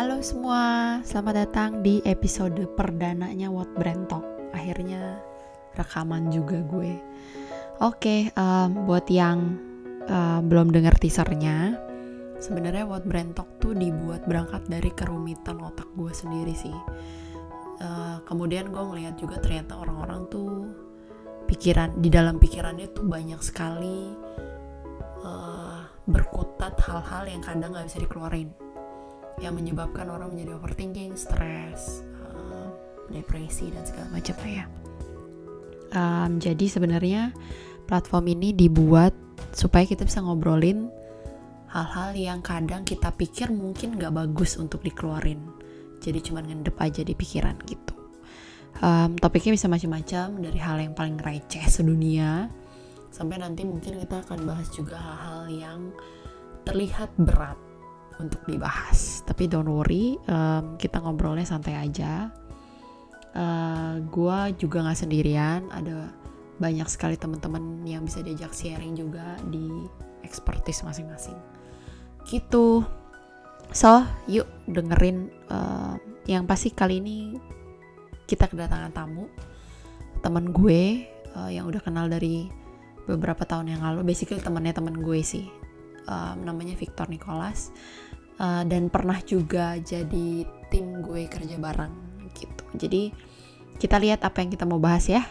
[0.00, 4.24] Halo semua, selamat datang di episode perdananya What Brand Talk.
[4.56, 5.20] Akhirnya
[5.76, 6.96] rekaman juga gue.
[7.84, 9.60] Oke, um, buat yang
[10.08, 11.76] uh, belum dengar teasernya,
[12.40, 16.72] sebenarnya What Brand Talk tuh dibuat berangkat dari kerumitan otak gue sendiri sih.
[17.84, 20.64] Uh, kemudian gue ngeliat juga ternyata orang-orang tuh
[21.44, 24.16] pikiran di dalam pikirannya tuh banyak sekali
[25.28, 28.69] uh, berkutat hal-hal yang kadang nggak bisa dikeluarin
[29.40, 32.68] yang menyebabkan orang menjadi overthinking, stres, uh,
[33.08, 34.64] depresi dan segala macam ya.
[35.90, 37.34] Um, jadi sebenarnya
[37.90, 39.10] platform ini dibuat
[39.50, 40.86] supaya kita bisa ngobrolin
[41.72, 45.42] hal-hal yang kadang kita pikir mungkin gak bagus untuk dikeluarin.
[45.98, 47.94] Jadi cuman ngendep aja di pikiran gitu.
[48.80, 52.48] Um, topiknya bisa macam-macam dari hal yang paling receh sedunia
[53.10, 55.80] sampai nanti mungkin kita akan bahas juga hal-hal yang
[56.62, 57.58] terlihat berat
[58.20, 59.24] untuk dibahas.
[59.24, 62.28] Tapi don't worry, um, kita ngobrolnya santai aja.
[63.30, 66.10] Uh, gua juga nggak sendirian, ada
[66.60, 69.88] banyak sekali teman-teman yang bisa diajak sharing juga di
[70.20, 71.38] expertise masing-masing.
[72.28, 72.84] Gitu.
[73.70, 75.94] So, yuk dengerin uh,
[76.26, 77.38] yang pasti kali ini
[78.26, 79.26] kita kedatangan tamu
[80.22, 82.46] teman gue uh, yang udah kenal dari
[83.08, 85.50] beberapa tahun yang lalu basically temannya teman gue sih
[86.06, 87.74] um, namanya Victor Nicholas
[88.40, 91.92] uh, dan pernah juga jadi tim gue kerja bareng
[92.32, 92.64] gitu.
[92.80, 93.12] Jadi
[93.76, 95.22] kita lihat apa yang kita mau bahas ya.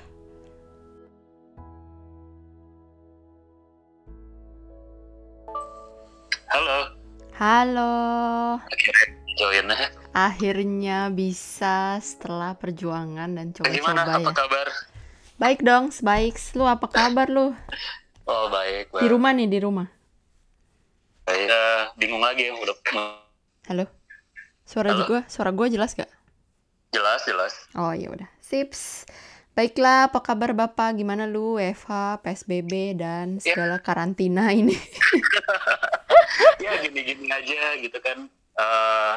[6.49, 6.77] Halo.
[7.39, 7.93] Halo.
[8.61, 9.05] Akhirnya
[9.37, 9.87] join ya.
[10.09, 14.01] Akhirnya bisa setelah perjuangan dan coba-coba Gimana?
[14.05, 14.17] ya.
[14.19, 14.67] Apa kabar?
[15.39, 16.35] Baik dong, baik.
[16.57, 17.55] Lu apa kabar lu?
[18.27, 18.91] Oh baik.
[18.91, 19.98] Di rumah nih, di rumah.
[21.29, 22.73] Saya bingung lagi ya udah
[23.69, 23.85] Halo.
[24.65, 25.05] Suara Halo.
[25.05, 26.09] gue, suara gue jelas gak?
[26.89, 27.53] jelas jelas.
[27.77, 28.25] Oh ya udah.
[28.41, 29.05] Sips.
[29.53, 30.97] Baiklah, apa kabar Bapak?
[30.97, 33.53] Gimana lu, Eva, PSBB dan Ya.
[33.53, 34.73] segala karantina ini?
[36.65, 38.25] ya gini-gini aja gitu kan.
[38.57, 39.15] Eh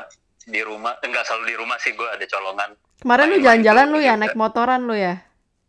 [0.52, 2.76] di rumah enggak selalu di rumah sih gue ada colongan.
[3.00, 4.20] Kemarin lu jalan-jalan lu ya, juga.
[4.20, 5.16] naik motoran lu ya?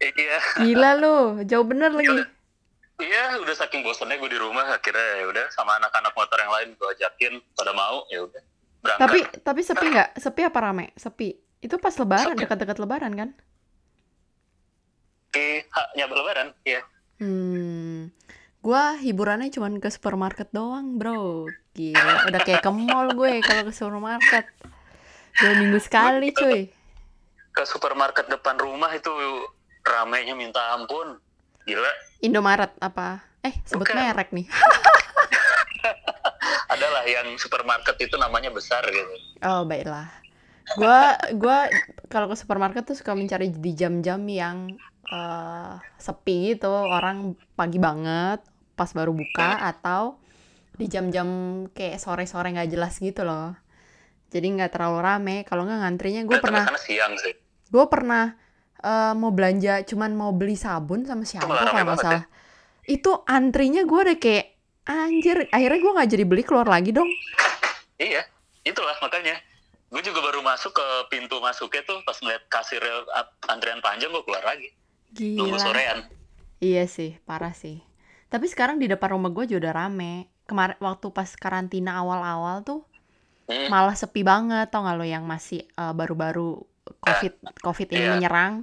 [0.03, 0.38] Iya.
[0.59, 1.16] Gila lu,
[1.47, 2.19] jauh bener lagi.
[3.02, 6.70] Iya, udah saking bosannya gue di rumah akhirnya ya udah sama anak-anak motor yang lain
[6.78, 8.42] gue ajakin pada mau ya udah
[8.86, 9.02] berangkat.
[9.02, 10.09] Tapi tapi sepi nggak?
[10.22, 10.86] Sepi apa rame?
[10.94, 11.30] Sepi.
[11.64, 13.30] Itu pas lebaran, dekat-dekat lebaran kan?
[15.34, 16.84] Di haknya lebaran, iya.
[17.18, 18.12] Hmm.
[18.64, 21.48] Gua hiburannya cuman ke supermarket doang, bro.
[21.74, 24.46] Gila, udah kayak ke mall gue kalau ke supermarket.
[25.42, 26.70] Dua minggu sekali, cuy.
[27.50, 29.10] Ke supermarket depan rumah itu
[29.81, 31.18] ramainya minta ampun.
[31.66, 32.12] Gila.
[32.23, 33.28] Indomaret apa?
[33.44, 34.00] Eh, sebut Bukan.
[34.00, 34.47] merek nih.
[36.73, 39.13] adalah yang supermarket itu namanya besar gitu.
[39.45, 40.09] Oh, baiklah.
[40.79, 41.67] Gua gua
[42.07, 44.73] kalau ke supermarket tuh suka mencari di jam-jam yang
[45.12, 48.41] eh, sepi gitu, orang pagi banget
[48.73, 50.17] pas baru buka atau
[50.73, 51.28] di jam-jam
[51.69, 53.53] kayak sore-sore nggak jelas gitu loh.
[54.33, 55.38] Jadi nggak terlalu rame.
[55.45, 57.35] Kalau nggak ngantrinya gue pernah siang sih.
[57.73, 58.38] gue pernah
[58.83, 62.23] eh, mau belanja cuman mau beli sabun sama shampoo malah kalau rame nggak banget salah.
[62.83, 64.45] Itu antrinya gue udah kayak
[64.83, 65.47] anjir.
[65.49, 67.07] Akhirnya gue nggak jadi beli keluar lagi dong.
[67.95, 68.27] Iya,
[68.61, 69.39] itulah makanya.
[69.88, 72.83] Gue juga baru masuk ke pintu masuknya tuh pas ngeliat kasir
[73.47, 74.67] antrian panjang gue keluar lagi.
[75.15, 75.63] Nunggu Gila.
[75.63, 76.00] sorean.
[76.59, 77.79] Iya sih, parah sih.
[78.27, 80.13] Tapi sekarang di depan rumah gue juga udah rame.
[80.44, 82.83] Kemarin waktu pas karantina awal-awal tuh
[83.44, 83.67] Hmm.
[83.67, 86.63] malah sepi banget tau gak lo yang masih eh, baru-baru
[86.99, 88.11] covid covid ini iya.
[88.16, 88.53] menyerang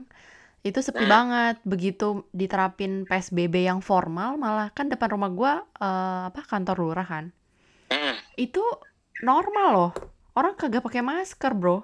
[0.60, 1.08] itu sepi Hmm.
[1.08, 7.06] banget begitu diterapin psbb yang formal malah kan depan rumah gue eh, apa kantor lurah
[7.08, 7.24] kan
[7.90, 8.14] Hmm.
[8.38, 8.62] itu
[9.20, 9.92] normal loh
[10.38, 11.82] orang kagak pakai masker bro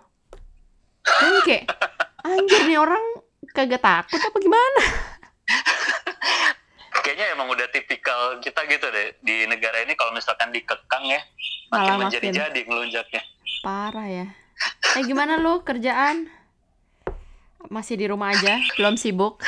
[1.02, 1.66] kan kayak
[2.22, 3.02] anjir nih orang
[3.50, 4.82] kagak takut apa gimana
[6.96, 11.22] Kayaknya emang udah tipikal kita gitu deh di negara ini kalau misalkan dikekang ya
[11.70, 12.02] makin.
[12.02, 13.22] menjadi-jadi ngelunjaknya.
[13.62, 14.26] Parah ya.
[14.96, 16.30] Eh gimana lu kerjaan?
[17.66, 19.42] Masih di rumah aja, belum sibuk?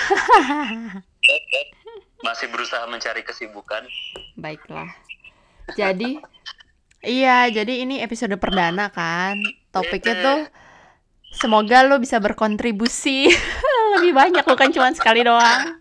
[2.26, 3.86] Masih berusaha mencari kesibukan.
[4.34, 4.90] Baiklah.
[5.78, 6.18] Jadi,
[7.06, 9.38] iya, jadi ini episode perdana kan.
[9.70, 10.38] Topiknya tuh
[11.38, 13.30] semoga lu bisa berkontribusi
[13.96, 15.78] lebih banyak bukan cuma sekali doang.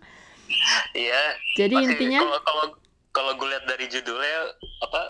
[0.94, 1.22] Iya.
[1.58, 2.66] Jadi Masih- intinya kalau
[3.10, 4.54] kalau gue lihat dari judulnya
[4.84, 5.00] apa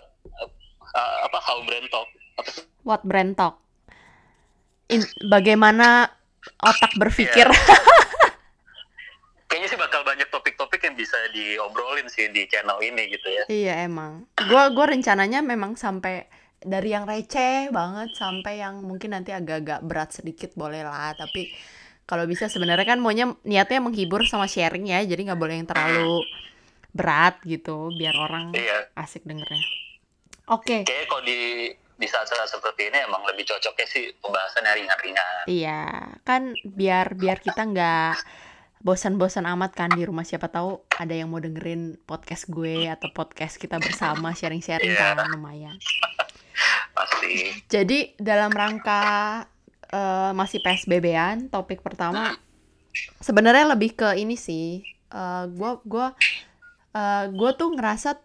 [1.28, 2.08] apa how brand talk
[2.40, 2.64] apa sih?
[2.88, 3.60] what brand talk.
[4.88, 6.08] In- bagaimana
[6.58, 7.48] otak berpikir.
[9.48, 13.44] Kayaknya sih bakal banyak topik-topik yang bisa diobrolin sih di channel ini gitu ya.
[13.48, 14.28] Iya emang.
[14.44, 20.10] Gua gua rencananya memang sampai dari yang receh banget sampai yang mungkin nanti agak-agak berat
[20.10, 21.54] sedikit boleh lah tapi
[22.02, 26.26] kalau bisa sebenarnya kan maunya niatnya menghibur sama sharing ya jadi nggak boleh yang terlalu
[26.90, 28.90] berat gitu biar orang Iya.
[28.98, 29.62] asik dengernya
[30.50, 31.38] oke Kayaknya kalau di
[31.98, 35.42] di saat-saat seperti ini emang lebih cocoknya sih pembahasannya ringan-ringan.
[35.50, 38.14] iya kan biar biar kita nggak
[38.78, 43.58] bosan-bosan amat kan di rumah siapa tahu ada yang mau dengerin podcast gue atau podcast
[43.58, 45.18] kita bersama sharing-sharing Iya.
[45.18, 45.74] kan lumayan
[46.94, 47.54] Pasti.
[47.70, 49.02] Jadi dalam rangka
[49.88, 52.34] eh, masih PSBB-an, topik pertama
[53.22, 54.82] sebenarnya lebih ke ini sih.
[55.08, 56.18] Eh, gua gua
[56.92, 58.18] eh, gua tuh ngerasa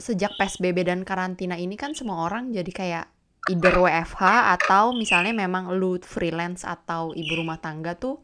[0.00, 3.06] sejak PSBB dan karantina ini kan semua orang jadi kayak
[3.48, 4.20] either WFH
[4.60, 8.20] atau misalnya memang lu freelance atau ibu rumah tangga tuh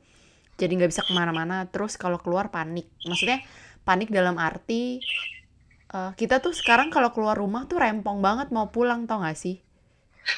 [0.57, 2.89] jadi nggak bisa ke mana-mana terus kalau keluar panik.
[3.05, 3.45] Maksudnya
[3.85, 5.05] panik dalam arti
[5.93, 9.61] eh, kita tuh sekarang kalau keluar rumah tuh rempong banget mau pulang tau gak sih?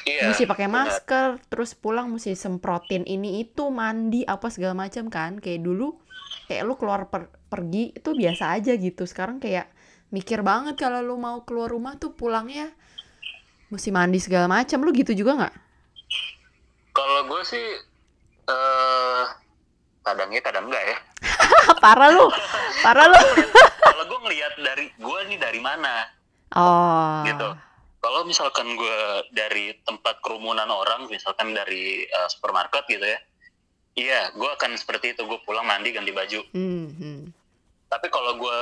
[0.05, 0.29] Iya.
[0.29, 5.41] mesti pakai masker terus pulang mesti semprotin ini itu mandi apa segala macam kan.
[5.41, 5.97] Kayak dulu
[6.45, 9.09] kayak lu keluar per- pergi itu biasa aja gitu.
[9.09, 9.71] Sekarang kayak
[10.09, 12.73] mikir banget kalau lu mau keluar rumah tuh pulangnya
[13.69, 15.55] mesti mandi segala macam lu gitu juga nggak
[16.89, 17.65] Kalau gue sih
[18.49, 19.23] eh
[20.01, 20.97] kadangnya kadang enggak ya.
[21.83, 22.27] parah lu
[22.81, 23.21] parah lu
[23.89, 26.09] Kalau gue ngelihat dari gue nih dari mana
[26.57, 27.49] oh gitu.
[27.99, 28.99] Kalau misalkan gue
[29.35, 33.19] dari tempat kerumunan orang, misalkan dari eh, supermarket gitu ya,
[33.99, 35.27] iya, gue akan seperti itu.
[35.27, 36.39] Gue pulang mandi ganti baju.
[36.55, 37.21] Hmm, hmm.
[37.91, 38.59] Tapi kalau gue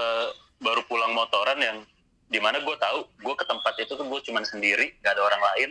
[0.62, 1.78] baru pulang motoran yang
[2.28, 5.42] di mana gue tahu gue ke tempat itu tuh gue cuman sendiri, gak ada orang
[5.54, 5.70] lain.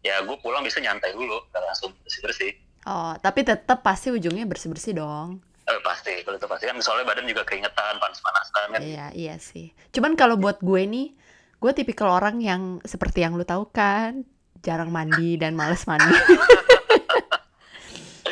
[0.00, 2.52] Ya gue pulang bisa nyantai dulu, gak langsung bersih bersih.
[2.88, 7.06] oh tapi tetap pasti ujungnya bersih bersih dong Eh, pasti, kalau itu pasti kan soalnya
[7.14, 8.80] badan juga keringetan, panas-panasan kan.
[8.82, 9.70] Iya, iya sih.
[9.94, 11.14] Cuman kalau buat gue nih,
[11.62, 14.26] gue tipikal orang yang seperti yang lu tahu kan,
[14.66, 16.10] jarang mandi dan males mandi.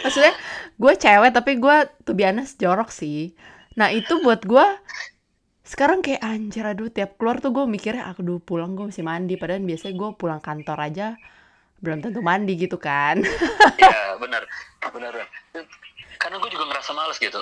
[0.02, 0.34] Maksudnya,
[0.74, 3.38] gue cewek tapi gue tuh biasa jorok sih.
[3.78, 4.66] Nah itu buat gue
[5.68, 9.60] sekarang kayak anjir aduh tiap keluar tuh gue mikirnya aduh pulang gue mesti mandi padahal
[9.60, 11.06] biasanya gue pulang kantor aja
[11.78, 13.20] belum tentu mandi gitu kan
[13.78, 14.42] Iya, benar.
[14.80, 15.12] Benar.
[16.18, 17.38] Karena gue juga ngerasa males gitu.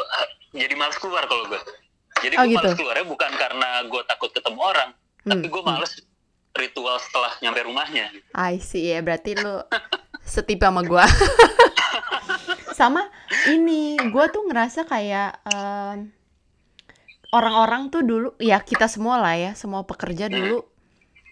[0.53, 1.57] Jadi males keluar kalau gue.
[2.19, 2.61] Jadi Oh, gue gitu.
[2.61, 4.91] males keluarnya bukan karena gue takut ketemu orang,
[5.23, 5.93] tapi Hmm, gue males
[6.53, 8.13] ritual setelah nyampe rumahnya.
[8.35, 9.61] I see ya berarti lu
[10.21, 11.05] setipe sama gua.
[12.73, 13.09] sama
[13.47, 16.13] ini gua tuh ngerasa kayak em,
[17.37, 20.65] orang-orang tuh dulu ya kita semua lah ya semua pekerja dulu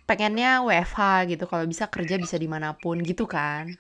[0.05, 3.73] pengennya WFH gitu kalau bisa kerja bisa di mana pun gitu kan.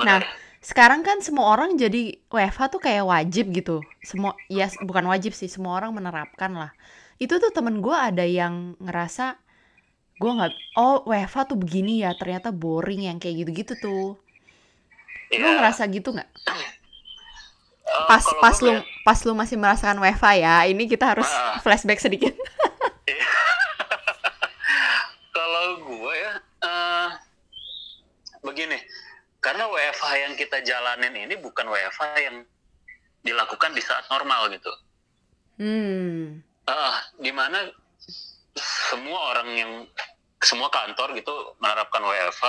[0.00, 0.24] Nah
[0.60, 3.84] sekarang kan semua orang jadi WFH tuh kayak wajib gitu.
[4.04, 6.72] Semua ya bukan wajib sih semua orang menerapkan lah.
[7.20, 9.36] Itu tuh temen gua ada yang ngerasa
[10.20, 14.16] gua nggak oh WFH tuh begini ya ternyata boring yang kayak gitu-gitu tuh.
[15.30, 15.60] Lu Iya.
[15.60, 16.30] ngerasa gitu nggak?
[17.90, 20.54] Eh, Pas kalau pas lu ngeliat- pas lu masih merasakan WFH ya.
[20.64, 21.58] Ini kita harus Ah.
[21.64, 22.34] flashback sedikit.
[25.30, 27.08] kalau gue ya eh,
[28.40, 28.78] begini,
[29.38, 32.36] karena WFH yang kita jalanin ini bukan WFH yang
[33.20, 34.72] dilakukan di saat normal gitu.
[35.60, 36.40] Hmm.
[36.64, 37.68] Ah, di mana
[38.56, 39.72] semua orang yang
[40.40, 42.44] semua kantor gitu menerapkan WFH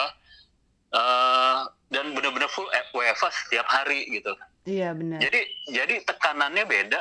[0.91, 1.59] eh,
[1.91, 4.31] dan benar-benar full WFH setiap hari gitu.
[4.63, 5.19] Iya benar.
[5.19, 6.99] Jadi jadi tekanannya beda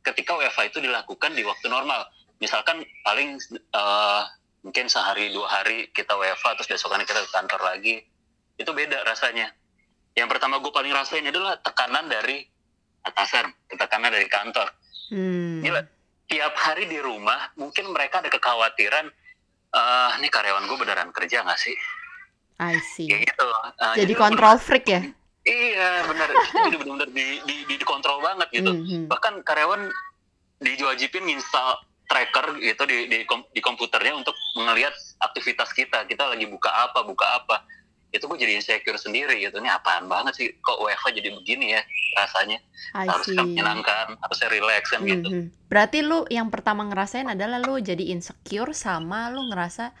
[0.00, 2.06] ketika WFH itu dilakukan di waktu normal.
[2.40, 4.22] Misalkan paling eh,
[4.60, 8.04] mungkin sehari dua hari kita WFH terus besokannya kita ke kantor lagi
[8.56, 9.52] itu beda rasanya.
[10.12, 12.42] Yang pertama gue paling rasain adalah tekanan dari
[13.06, 14.68] atasan, tekanan dari kantor
[15.10, 15.58] Hmm.
[15.58, 15.82] Gila.
[16.30, 19.10] tiap hari di rumah mungkin mereka ada kekhawatiran
[19.70, 21.74] eh ini karyawan gue beneran kerja nggak sih
[22.60, 23.08] I see.
[23.08, 23.46] kayak gitu
[23.80, 25.00] Eh, Jadi lu kontrol freak ya.
[25.00, 28.68] bener- iya benar jadi benar-benar di, di, di, dikontrol banget gitu.
[28.68, 29.04] Hmm, hmm.
[29.08, 29.88] bahkan karyawan
[30.58, 36.04] diwajibin install tracker gitu di, di, kom- di komputernya untuk melihat aktivitas kita.
[36.04, 37.64] Kita lagi buka apa buka apa.
[38.10, 39.56] Itu gue jadi insecure sendiri gitu.
[39.56, 40.46] Ini apaan banget sih?
[40.58, 41.82] Kok WFH jadi begini ya
[42.18, 42.58] rasanya?
[42.92, 45.24] I harus menyenangkan harusnya relax kan gitu.
[45.24, 45.44] Mhm.
[45.70, 49.94] Berarti lu yang pertama ngerasain adalah lu jadi insecure sama lu ngerasa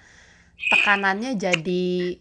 [0.68, 2.18] tekanannya jadi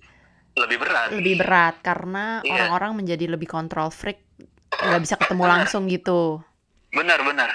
[0.59, 2.51] lebih berat lebih berat karena Iya.
[2.53, 4.19] orang-orang menjadi lebih kontrol freak
[4.69, 6.43] nggak bisa ketemu langsung gitu.
[6.89, 7.49] benar benar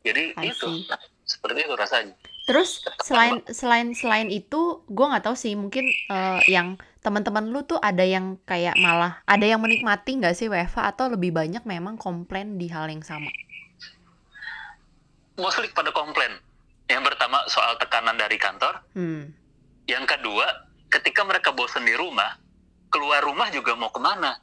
[0.00, 0.84] jadi I itu see.
[1.22, 6.74] seperti itu rasanya Terus selain selain selain itu, gue nggak tahu sih mungkin eh, yang
[6.98, 11.30] teman-teman lu tuh ada yang kayak malah ada yang menikmati nggak sih WFH atau lebih
[11.30, 13.30] banyak memang komplain di hal yang sama.
[15.36, 16.36] mostly pada komplain
[16.86, 19.30] yang pertama soal tekanan dari kantor Hmm.
[19.86, 20.44] yang kedua
[20.88, 22.34] ketika mereka bosan di rumah
[22.90, 24.36] keluar rumah juga mau ke mana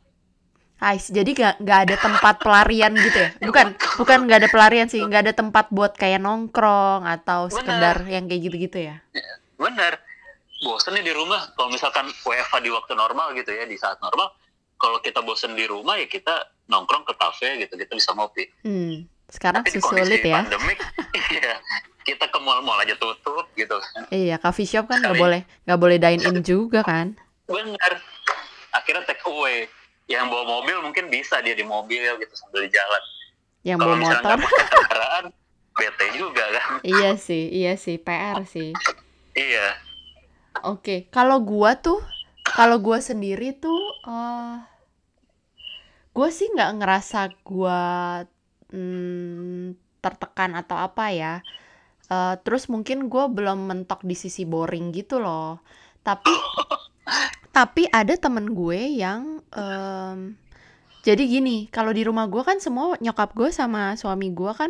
[0.77, 3.33] Ais, jadi gak, nggak ada tempat pelarian gitu ya?
[3.41, 8.29] Bukan, bukan nggak ada pelarian sih, nggak ada tempat buat kayak nongkrong atau sekedar yang
[8.29, 9.01] kayak gitu-gitu ya?
[9.57, 9.97] bener
[10.61, 14.29] bosen nih di rumah kalau misalkan WFH di waktu normal gitu ya di saat normal
[14.77, 16.29] kalau kita bosen di rumah ya kita
[16.67, 20.45] nongkrong ke kafe gitu kita bisa ngopi Hmm, sekarang tapi sulit kondisi ya?
[20.45, 20.77] pandemik
[21.33, 21.57] iya
[22.05, 25.97] kita ke mall-mall aja tutup gitu kan Iya, coffee shop kan nggak boleh, nggak boleh
[25.97, 27.17] dine in juga kan?
[27.49, 27.91] bener
[28.77, 29.65] akhirnya take away
[30.07, 33.03] yang bawa mobil mungkin bisa dia di mobil gitu sambil di jalan
[33.65, 35.25] Yang kalau bawa misalnya motor, kendaraan
[35.77, 38.69] bete juga kan iya sih, iya sih, PR sih.
[39.37, 39.67] iya
[40.65, 42.01] Oke, kalau gua tuh,
[42.57, 44.57] kalau gua sendiri tuh, eh
[46.15, 47.79] gua sih nggak ngerasa gua
[48.73, 51.33] mm, tertekan atau apa ya.
[52.09, 55.59] Eh, terus mungkin gua belum mentok di sisi boring gitu loh.
[56.07, 56.31] Tapi,
[57.57, 60.37] tapi ada temen gue yang, em,
[61.01, 64.69] jadi gini, kalau di rumah gua kan semua nyokap gue sama suami gua kan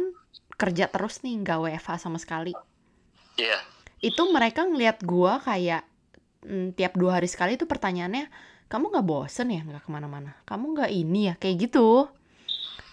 [0.56, 2.56] kerja terus nih, nggak WFH sama sekali.
[3.36, 3.60] Iya.
[4.00, 5.84] Itu mereka ngelihat gua kayak
[6.48, 8.32] mm, tiap dua hari sekali itu pertanyaannya
[8.72, 10.39] kamu nggak bosen ya nggak ke mana-mana?
[10.48, 11.36] Kamu nggak ini ya?
[11.36, 12.08] Kayak gitu.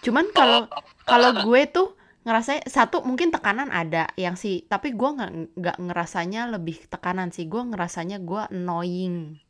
[0.03, 0.67] Cuman kalau
[1.07, 6.51] kalau gue tuh ngerasa satu mungkin tekanan ada yang sih tapi gua nggak nggak ngerasanya
[6.51, 7.47] lebih tekanan sih.
[7.47, 9.44] Gua ngerasanya gua annoying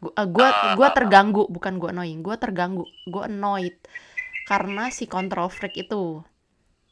[0.00, 3.76] gua eh, gua gua terganggu bukan gua annoying gua terganggu gua annoyed
[4.50, 6.26] karena si control freak itu.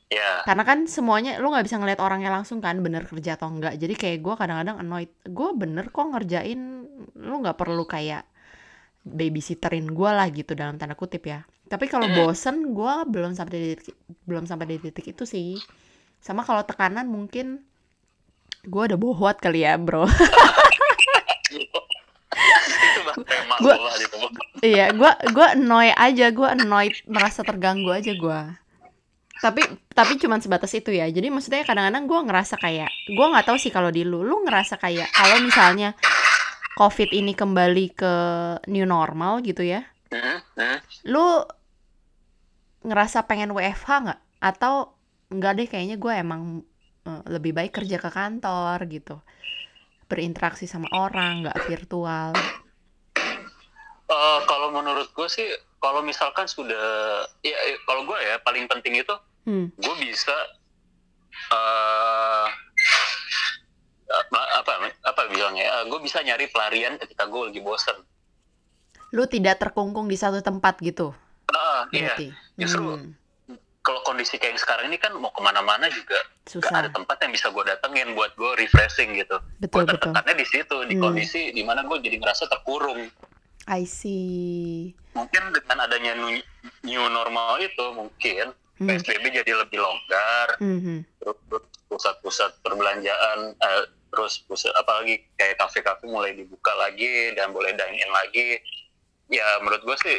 [0.09, 0.47] Iya.
[0.47, 3.93] Karena kan semuanya lu nggak bisa ngeliat orangnya langsung kan bener kerja atau enggak jadi
[3.99, 5.11] kayak gue kadang-kadang annoyed.
[5.27, 6.87] Gue bener kok ngerjain
[7.19, 8.25] lu nggak perlu kayak
[9.05, 11.43] babysitterin gue lah gitu dalam tanda kutip ya.
[11.69, 15.61] Tapi kalau bosen gue belum sampai di titik, belum sampai di titik itu sih.
[16.23, 17.69] Sama kalau tekanan mungkin
[18.65, 20.03] gue udah bohwat kali ya bro
[23.63, 24.17] Gua- gitu.
[24.63, 28.41] Iya gue gue annoy aja gue annoyed merasa terganggu aja gue
[29.39, 29.63] tapi
[29.95, 31.07] tapi cuman sebatas itu ya.
[31.07, 34.27] Jadi maksudnya kadang-kadang gue ngerasa kayak gue nggak tahu sih kalau di lu.
[34.27, 35.95] Lu ngerasa kayak kalau misalnya
[36.75, 38.15] covid ini kembali ke
[38.71, 39.83] new normal gitu ya
[41.11, 41.43] lu
[42.87, 44.21] ngerasa pengen WFH nggak?
[44.41, 44.95] Atau
[45.29, 46.63] nggak deh kayaknya gue emang
[47.05, 49.21] eh, lebih baik kerja ke kantor gitu.
[50.09, 52.33] Berinteraksi sama orang nggak virtual
[54.09, 55.45] Eh, kalau menurut gue sih
[55.85, 59.69] kalau misalkan sudah ya eh, kalau gue ya paling penting itu hmm.
[59.77, 60.33] gue bisa
[61.53, 62.47] eh
[64.09, 64.41] apa
[65.05, 68.01] apa bilangnya gue bisa nyari pelarian ketika gue lagi bosen.
[69.13, 71.13] Lu tidak terkungkung di satu tempat gitu?
[71.53, 72.17] Ah, iya.
[72.57, 72.97] Justru
[73.49, 76.17] Hmm, kalau kondisi kayak yang sekarang ini kan mau ke mana-mana juga
[76.49, 79.37] gak ada susah tempat yang bisa gue datengin buat gue refreshing gitu.
[79.61, 80.13] Betul gue betul.
[80.13, 81.05] tertekannya di situ di Hmm.
[81.13, 83.05] kondisi di mana gue jadi ngerasa terkurung
[83.69, 86.41] I see mungkin dengan adanya new,
[86.83, 88.87] new normal itu mungkin Hmm.
[88.87, 91.03] PSBB jadi lebih longgar Mhm.
[91.19, 91.39] terus
[91.91, 98.11] pusat-pusat perbelanjaan eh, terus pusat apalagi kayak kafe-kafe mulai dibuka lagi dan boleh dine in
[98.15, 98.55] lagi
[99.27, 100.19] ya menurut gue sih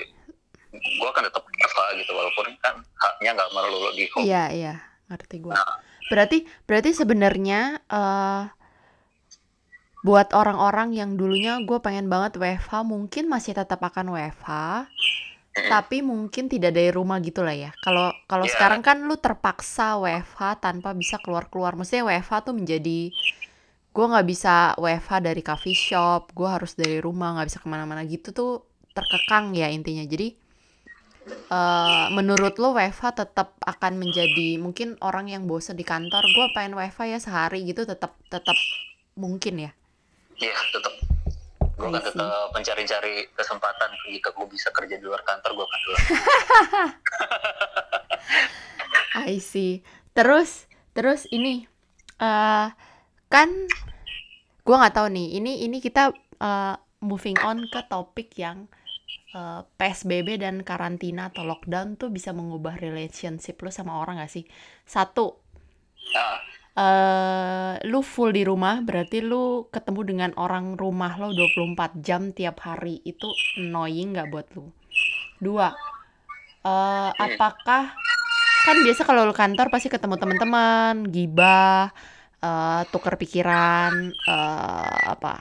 [0.75, 4.73] gue akan tetap WFH gitu walaupun kan haknya nggak melulu di home Iya, iya,
[5.07, 5.55] ngerti gue.
[5.55, 5.79] Nah.
[6.11, 6.37] Berarti,
[6.67, 8.43] berarti sebenarnya eh
[9.99, 14.49] buat orang-orang yang dulunya gue pengen banget WFH, mungkin masih tetap akan WFH,
[15.67, 17.71] tapi mungkin tidak dari rumah gitu lah ya.
[17.83, 18.53] Kalau kalau Iya.
[18.55, 21.75] sekarang kan lu terpaksa WFH tanpa bisa keluar-keluar.
[21.75, 23.11] Maksudnya WFH tuh menjadi
[23.89, 28.01] gue nggak bisa WFH dari coffee shop, gue harus dari rumah, nggak bisa ke mana-mana
[28.07, 28.51] gitu tuh
[28.95, 30.05] terkekang ya intinya.
[30.07, 30.27] Jadi
[31.29, 36.73] eh menurut lo WFH tetap akan menjadi mungkin orang yang bosen di kantor gue pengen
[36.79, 38.57] WFH ya sehari gitu tetap tetap
[39.13, 39.71] mungkin ya
[40.39, 40.93] Iya tetap
[41.79, 46.01] gue akan tetap mencari-cari kesempatan jika gue bisa kerja di luar kantor gue akan keluar.
[49.31, 49.83] I see.
[50.11, 51.67] Terus terus ini
[52.19, 52.67] eh
[53.31, 53.49] kan
[54.67, 58.67] gue nggak tahu nih ini ini kita eh, moving on ke topik yang
[59.31, 64.43] eh, PSBB dan karantina atau lockdown tuh bisa mengubah relationship lu sama orang gak sih?
[64.83, 65.39] Satu.
[66.11, 72.21] Nah eh lu full di rumah berarti lu ketemu dengan orang rumah lo 24 jam
[72.37, 73.27] tiap hari itu
[73.59, 74.65] annoying nggak buat lu?
[75.45, 75.67] Dua,
[76.65, 77.83] eh apakah
[78.65, 81.91] kan biasa kalau lu kantor pasti ketemu teman-teman, gibah,
[82.43, 83.93] eh tukar pikiran,
[84.33, 85.33] eh apa?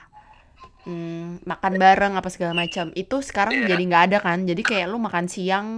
[0.86, 2.90] hmm, makan bareng apa segala macam.
[2.96, 3.76] Itu sekarang Iya.
[3.76, 4.38] jadi nggak ada kan?
[4.48, 5.68] Jadi kayak lu makan siang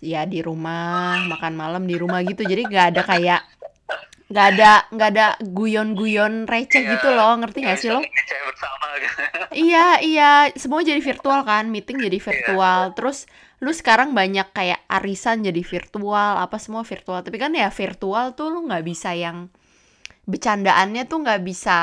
[0.00, 2.42] ya di rumah, makan malam di rumah gitu.
[2.44, 3.40] Jadi nggak ada kayak
[4.26, 8.02] nggak ada nggak ada guyon-guyon receh Iya, gitu loh ngerti nggak sih lo?
[8.02, 9.18] bersama gitu.
[9.70, 13.30] iya iya semua jadi virtual kan meeting jadi virtual terus
[13.62, 18.50] lu sekarang banyak kayak arisan jadi virtual apa semua virtual tapi kan ya virtual tuh
[18.50, 19.46] lu nggak bisa yang
[20.26, 21.78] bercandaannya tuh nggak bisa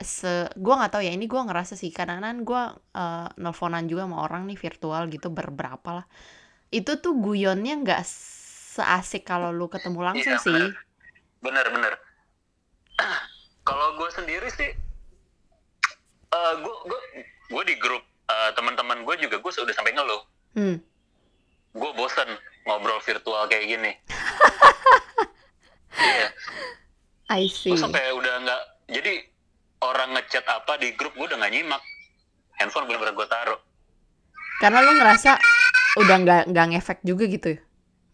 [0.00, 2.62] se gua nggak tahu ya ini gua ngerasa sih kadang-kadang gua
[2.96, 6.06] eh, nelponan juga sama orang nih virtual gitu berberapa lah.
[6.72, 10.52] Itu tuh guyonnya nggak seasik kalau lu ketemu langsung Iya, sih.
[10.72, 10.89] bener
[11.40, 11.94] bener
[13.68, 14.70] kalau gue sendiri sih
[16.30, 17.00] eh gue gue
[17.50, 20.22] gue di grup eh, teman-teman gue juga gue sudah sampai ngeluh.
[20.54, 20.76] Hmm.
[21.70, 22.26] gue bosen
[22.66, 23.92] ngobrol virtual kayak gini.
[26.00, 26.32] Iya,
[27.28, 27.74] I see.
[27.74, 29.20] Gue sampai udah nggak jadi
[29.84, 31.82] orang ngechat apa di grup gue udah nggak nyimak.
[32.56, 33.60] Handphone bener-bener gue taruh.
[34.62, 35.36] Karena lu ngerasa
[35.98, 37.58] udah nggak nggak ngefek juga gitu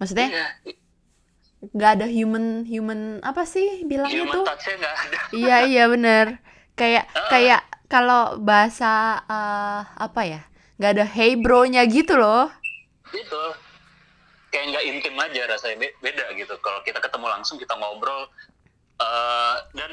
[0.00, 0.46] maksudnya iya
[1.56, 4.44] nggak ada human human apa sih bilangnya human tuh?
[5.40, 6.38] iya iya bener.
[6.74, 7.28] Kayak Ah.
[7.28, 10.40] kayak kalau bahasa eh, apa ya
[10.76, 12.52] nggak ada hey bro-nya gitu loh.
[13.08, 13.42] Gitu.
[14.48, 16.54] Kayak nggak intim aja rasanya Be- beda gitu.
[16.58, 18.28] Kalau kita ketemu langsung kita ngobrol
[18.96, 19.90] eh, dan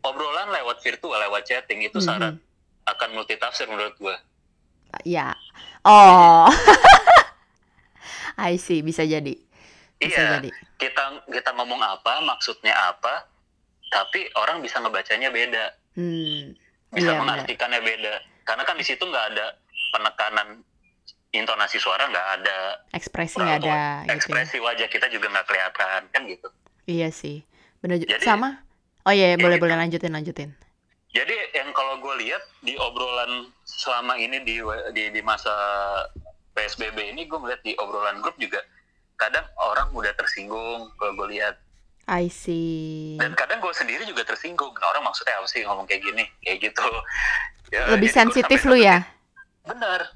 [0.00, 2.04] obrolan lewat virtual lewat chatting itu Mhm.
[2.04, 2.34] syarat
[2.86, 4.14] akan multitafsir menurut gue
[5.04, 5.36] ya
[5.84, 6.48] oh.
[8.40, 9.34] I see bisa jadi
[9.98, 10.50] bisa iya jadi.
[10.78, 13.26] kita kita ngomong apa maksudnya apa
[13.88, 15.64] tapi orang bisa ngebacanya beda.
[15.96, 16.54] Hmm.
[16.88, 18.14] Bisa iya bener mengartikannya beda.
[18.44, 19.46] Karena kan di situ nggak ada
[19.90, 20.60] penekanan
[21.30, 22.58] intonasi suara nggak ada
[22.92, 24.14] ekspresi nggak ada gitu ya.
[24.14, 26.48] Ekspresi wajah kita juga nggak kelihatan kan gitu.
[26.84, 27.44] Iya sih.
[27.78, 28.64] Bener ju- Jadi- sama?
[29.04, 29.64] Oh iya, iya, Ya boleh gitu.
[29.64, 30.50] boleh lanjutin lanjutin.
[31.08, 34.60] Jadi yang kalau gue lihat di obrolan selama ini di
[34.92, 35.48] di, di masa
[36.52, 38.60] PSBB ini gue ngeliat di obrolan grup juga
[39.18, 41.58] kadang orang udah tersinggung kalau gue lihat.
[42.08, 43.20] I see.
[43.20, 44.72] Dan kadang gue sendiri juga tersinggung.
[44.80, 46.24] Nah, orang maksudnya apa sih ngomong kayak gini?
[46.40, 46.86] Kayak gitu.
[47.68, 49.04] Ya, lebih sensitif lu ya?
[49.68, 50.08] bener.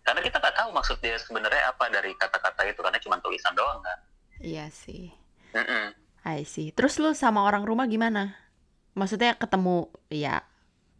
[0.00, 3.84] Karena kita nggak tahu maksud dia sebenarnya apa dari kata-kata itu karena cuma tulisan doang
[3.84, 3.98] kan?
[4.40, 5.12] Iya sih.
[5.52, 5.92] Mm-mm.
[6.24, 6.72] I see.
[6.72, 8.40] Terus lu sama orang rumah gimana?
[8.96, 10.40] Maksudnya ketemu ya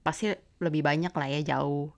[0.05, 1.89] pasti lebih banyak lah ya jauh.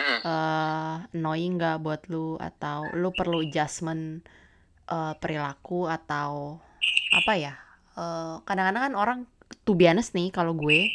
[0.00, 2.36] Eh annoying nggak buat lu?
[2.36, 4.22] Atau lu perlu adjustment
[4.88, 6.60] eh, perilaku atau
[7.16, 7.54] apa ya?
[7.96, 9.18] Eh, kadang-kadang kan orang
[9.64, 10.90] to be honest nih kalau gue,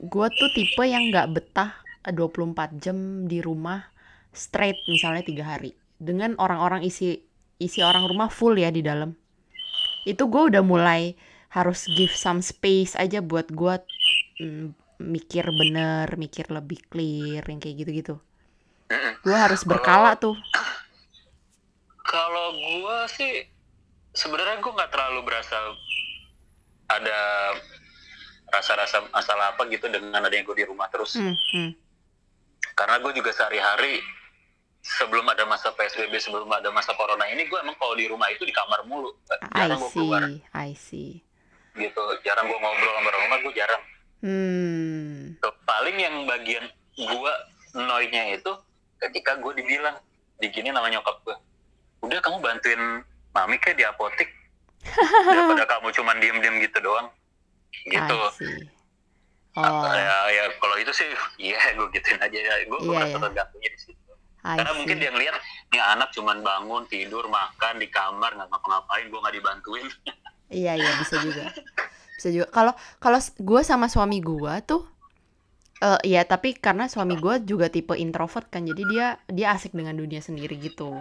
[0.00, 1.76] gue tuh tipe yang nggak betah
[2.08, 3.84] 24 jam di rumah
[4.32, 5.76] straight misalnya tiga hari.
[6.00, 7.20] Dengan orang-orang isi
[7.60, 9.12] isi orang rumah full ya di dalam.
[10.08, 11.12] Itu gue udah mulai
[11.52, 13.74] harus give some space aja buat gue
[14.40, 18.20] mm, mikir bener mikir lebih clear yang kayak gitu-gitu
[18.92, 19.12] Mm-mm.
[19.24, 20.36] gue harus berkala tuh
[22.10, 23.46] Kalau gue sih
[24.10, 25.54] sebenarnya gue nggak terlalu berasa
[26.90, 27.18] ada
[28.50, 31.14] rasa-rasa masalah apa gitu dengan adanya gue di rumah terus.
[31.14, 31.70] Hmm, hmm.
[32.74, 34.02] Karena gue juga sehari-hari
[34.82, 38.42] sebelum ada masa PSBB, sebelum ada masa corona ini gue emang kalau di rumah itu
[38.42, 39.14] di kamar mulu.
[39.54, 41.12] I Jarang gue keluar see I see
[41.78, 42.02] gitu.
[42.26, 43.82] Jarang gue ngobrol sama orang rumah, gue jarang.
[44.24, 45.40] Hmm.
[45.40, 46.64] Tuh, Paling yang bagian
[46.96, 47.32] gue
[47.76, 48.52] noy-nya itu
[49.00, 49.96] ketika gue dibilang
[50.40, 51.36] digini nama nyokap gue.
[52.04, 54.28] Udah kamu bantuin mami kayak di apotik?
[55.28, 57.08] Daripada kamu cuman diem-diem gitu doang.
[57.84, 58.18] Gitu.
[59.58, 59.82] Oh.
[59.82, 61.10] ya ya kalau itu sih
[61.42, 62.54] iya gue gituin aja ya.
[62.70, 63.24] Gue Iya, merasa iya.
[63.24, 64.12] tergantungnya di situ.
[64.40, 65.36] I karena mungkin dia ngeliat
[65.68, 69.86] nih anak cuman bangun tidur makan di kamar nggak ngapa-ngapain gue nggak dibantuin.
[70.50, 71.44] Iya iya bisa juga.
[72.20, 72.52] Bisa juga.
[72.52, 74.84] Kalau kalau gue sama suami gue tuh
[75.80, 79.96] eh ya tapi karena suami gue juga tipe introvert kan jadi dia dia asik dengan
[79.96, 81.00] dunia sendiri gitu.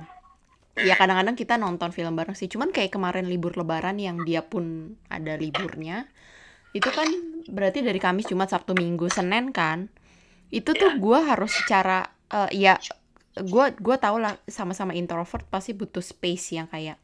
[0.80, 2.48] Ya kadang-kadang kita nonton film bareng sih.
[2.48, 6.08] Cuman kayak kemarin libur lebaran yang dia pun ada liburnya.
[6.72, 7.12] Itu kan
[7.52, 9.92] berarti dari Kamis, Jumat, Sabtu, Minggu, Senin kan.
[10.48, 12.80] Itu tuh gue harus secara eh, ya
[13.36, 16.98] gue gue tau lah sama-sama introvert pasti butuh space yang kayak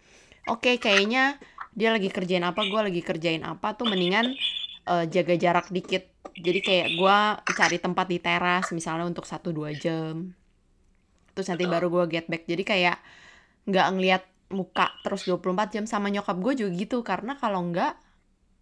[0.49, 1.39] oke kayaknya
[1.75, 4.31] dia lagi kerjain apa gue lagi kerjain apa tuh mendingan
[4.87, 6.07] eh, jaga jarak dikit.
[6.35, 7.17] Jadi kayak gue
[7.51, 10.31] cari tempat di teras misalnya untuk satu dua jam.
[11.35, 12.47] Terus nanti baru gue get back.
[12.47, 12.97] Jadi kayak
[13.67, 14.23] nggak ngeliat
[14.55, 16.97] muka terus 24 jam sama nyokap gue juga gitu.
[17.03, 17.93] Karena kalau nggak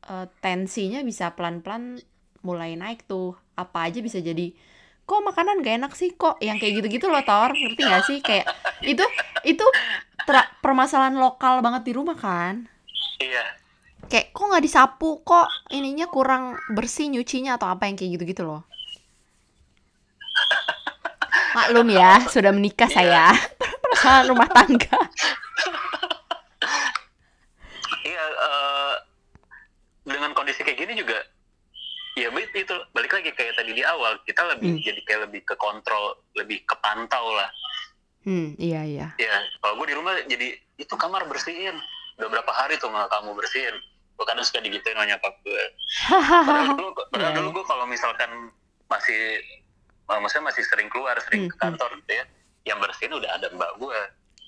[0.10, 2.02] eh, tensinya bisa pelan-pelan
[2.42, 3.38] mulai naik tuh.
[3.54, 4.58] Apa aja bisa jadi
[5.04, 6.16] kok makanan gak enak sih?
[6.18, 6.42] Kok?
[6.42, 7.54] Yang kayak gitu-gitu loh Tor.
[7.54, 8.18] Ngerti gak sih?
[8.24, 8.50] Kayak
[8.82, 9.06] itu
[9.46, 9.66] itu
[10.64, 12.73] permasalahan lokal banget di rumah kan
[13.24, 13.44] iya.
[14.12, 15.24] Kayak kok nggak disapu?
[15.24, 18.62] Kok ininya kurang bersih nyucinya atau apa yang kayak gitu-gitu loh?
[21.56, 22.96] Maklum ya sudah menikah Iya.
[22.96, 23.26] saya.
[23.94, 25.00] Permasalahan rumah tangga.
[28.04, 28.96] Iya eh,
[30.84, 31.16] ini juga
[32.14, 34.84] ya itu balik lagi kayak tadi di awal kita lebih Hmm.
[34.86, 37.50] jadi kayak lebih ke kontrol lebih kepantau lah.
[38.24, 39.08] Hmm, iya iya.
[39.20, 41.76] ya kalau gue di rumah jadi itu kamar bersihin
[42.20, 43.76] udah berapa hari tuh nggak kamu bersihin
[44.14, 45.64] gue kadang suka digituin sama nyokap gue
[46.46, 48.32] padahal dulu, padahal Iya, dulu gue kalau misalkan
[48.88, 49.22] masih
[50.06, 52.26] eh, maksudnya masih sering keluar sering ke kantor gitu ya
[52.64, 54.00] yang bersihin udah ada mbak gue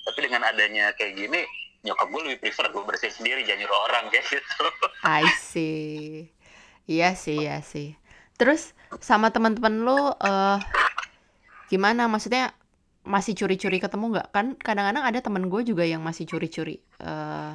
[0.06, 1.41] tapi dengan adanya kayak gini
[1.82, 4.65] nyokap gue lebih prefer gue bersihin sendiri jangan nyuruh orang kayak gitu
[5.06, 6.30] I see.
[6.86, 7.97] Iya sih, iya sih.
[8.38, 10.58] Terus sama teman-teman lu eh
[11.69, 12.06] gimana?
[12.06, 12.54] Maksudnya
[13.06, 14.28] masih curi-curi ketemu nggak?
[14.36, 16.82] Kan kadang-kadang ada temen gue juga yang masih curi-curi.
[17.02, 17.54] eh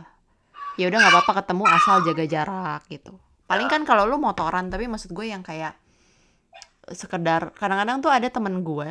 [0.80, 3.12] ya udah nggak apa-apa ketemu asal jaga jarak gitu.
[3.50, 5.74] Paling kan kalau lu motoran, tapi maksud gue yang kayak
[6.90, 8.88] sekedar kadang-kadang tuh ada temen gue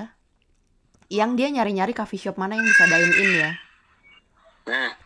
[1.09, 3.51] yang dia nyari-nyari coffee shop mana yang bisa dine in ya.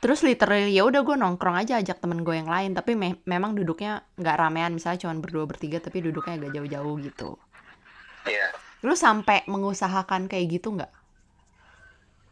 [0.04, 3.56] Terus literally ya udah gue nongkrong aja ajak temen gue yang lain tapi me- memang
[3.56, 7.30] duduknya nggak ramean misalnya cuma berdua bertiga tapi duduknya agak jauh-jauh gitu.
[8.28, 8.52] iya
[8.84, 10.92] Lu sampai mengusahakan kayak gitu nggak?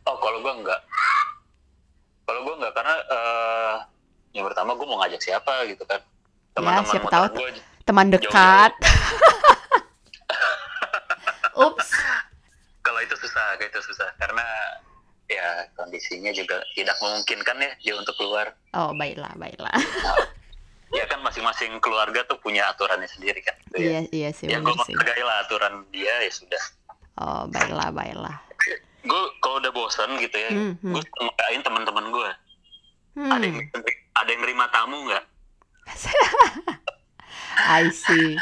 [0.09, 0.81] Oh, kalau gue enggak.
[2.25, 3.75] Kalau gue enggak karena eh
[4.31, 6.01] yang pertama gue mau ngajak siapa gitu kan.
[6.57, 7.51] Ya, siapa motor tahu gue
[7.87, 8.71] Teman dekat.
[11.61, 11.89] Ups.
[12.81, 14.43] kalau itu susah, kayak itu susah karena
[15.29, 18.51] ya kondisinya juga tidak memungkinkan ya dia untuk keluar.
[18.73, 19.75] Oh baiklah baiklah.
[20.91, 23.55] Ya kan masing-masing keluarga tuh punya aturannya sendiri kan.
[23.71, 23.87] Gitu ya.
[23.87, 26.63] iya iya sih Ya gue menghargai lah aturan dia ya sudah.
[27.15, 28.35] Oh baiklah baiklah.
[29.01, 30.93] Gue kalau udah bosan gitu ya, Hmm, hmm.
[30.93, 32.29] gue makain teman-teman gue.
[33.17, 33.83] Ada yang Hmm.
[34.13, 35.23] ada yang nerima tamu nggak?
[37.67, 38.37] I see.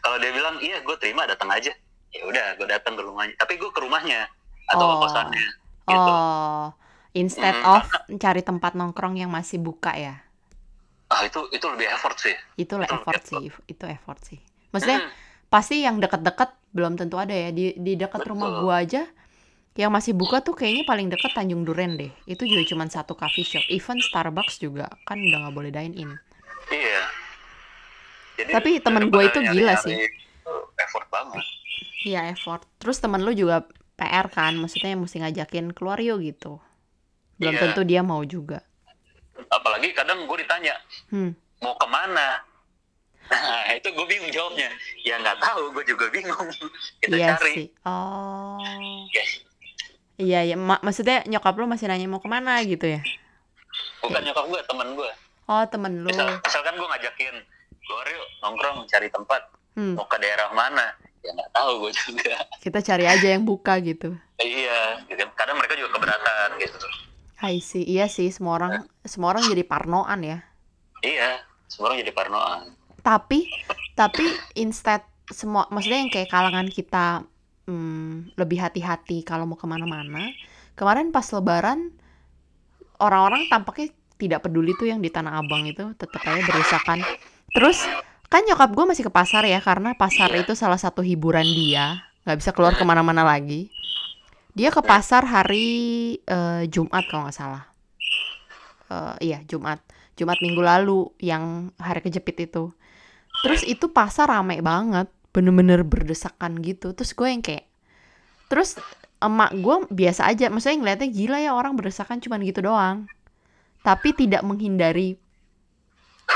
[0.00, 1.72] kalau dia bilang iya gue terima datang aja
[2.10, 4.28] ya udah gue datang ke rumahnya tapi gue ke rumahnya
[4.68, 4.90] atau Oh.
[4.92, 5.46] ke kosannya
[5.86, 6.64] gitu Oh
[7.12, 10.20] instead Hmm, of cari tempat nongkrong yang masih buka ya.
[11.08, 14.38] ah itu itu lebih effort sih Itu Betul, effort sih, itu effort sih.
[14.70, 15.10] Maksudnya Hmm,
[15.48, 19.10] pasti yang deket-deket belum tentu ada ya di di dekat rumah gua aja
[19.80, 22.12] yang masih buka tuh kayaknya paling deket Tanjung Duren deh.
[22.28, 23.64] Itu juga cuma satu coffee shop.
[23.72, 26.10] Even Starbucks juga kan udah nggak boleh dine in.
[26.68, 27.02] Iya.
[28.36, 29.96] Jadi, Tapi temen gue itu gila sih.
[30.44, 31.44] uh, effort banget.
[32.04, 32.68] Iya effort.
[32.76, 33.64] Terus temen lu juga
[33.96, 36.60] PR kan maksudnya mesti ngajakin keluar yuk gitu.
[37.36, 37.60] Belum Iya.
[37.64, 38.60] tentu dia mau juga.
[39.48, 40.76] Apalagi kadang gue ditanya
[41.08, 41.32] hmm.
[41.60, 42.44] Mau ke mana?
[43.28, 44.68] Nah itu gue bingung jawabnya.
[45.00, 46.48] Ya nggak tahu gue juga bingung.
[47.00, 47.52] Kita iya cari.
[47.56, 47.66] sih.
[47.84, 48.56] Oh.
[49.12, 49.24] Ya,
[50.20, 53.00] iya ya Ma- maksudnya nyokap lu masih nanya mau ke mana gitu ya?
[54.04, 55.10] Bukan nyokap gue temen gue
[55.50, 56.08] oh temen lu.
[56.08, 57.34] Misal, misalkan gue ngajakin
[57.82, 59.42] keluar yuk nongkrong cari tempat.
[59.74, 59.98] Hmm.
[59.98, 60.94] Mau ke daerah mana?
[61.20, 62.34] Ya nggak tahu gue juga.
[62.62, 64.14] Kita cari aja yang buka gitu.
[64.38, 65.26] Iya gitu.
[65.34, 66.78] kadang mereka juga keberatan gitu.
[67.42, 67.82] I see.
[67.82, 70.38] Iya sih semua orang semua orang jadi parnoan ya.
[71.02, 72.60] Iya semua orang jadi parnoan.
[73.02, 73.50] Tapi
[73.98, 77.24] tapi instead semua maksudnya yang kayak kalangan kita
[77.70, 80.34] hmm, lebih hati-hati kalau mau ke mana-mana.
[80.74, 81.94] Kemarin pas lebaran
[82.98, 86.98] orang-orang tampaknya tidak peduli tuh yang di Tanah Abang itu tetap aja berusakan.
[87.54, 87.78] Terus
[88.26, 92.38] kan nyokap gue masih ke pasar ya karena pasar itu salah satu hiburan dia nggak
[92.38, 93.72] bisa keluar ke mana-mana lagi.
[94.52, 97.64] Dia ke pasar hari eh, Jumat kalau nggak salah.
[98.90, 99.80] Eh, iya Jumat.
[100.18, 102.74] Jumat minggu lalu yang hari kejepit itu.
[103.40, 106.92] Terus itu pasar rame banget bener-bener berdesakan gitu.
[106.94, 107.66] Terus gue yang kayak
[108.50, 108.78] terus
[109.22, 113.06] emak gue biasa aja maksudnya ngeliatnya gila ya orang berdesakan cuman gitu doang.
[113.80, 115.16] Tapi tidak menghindari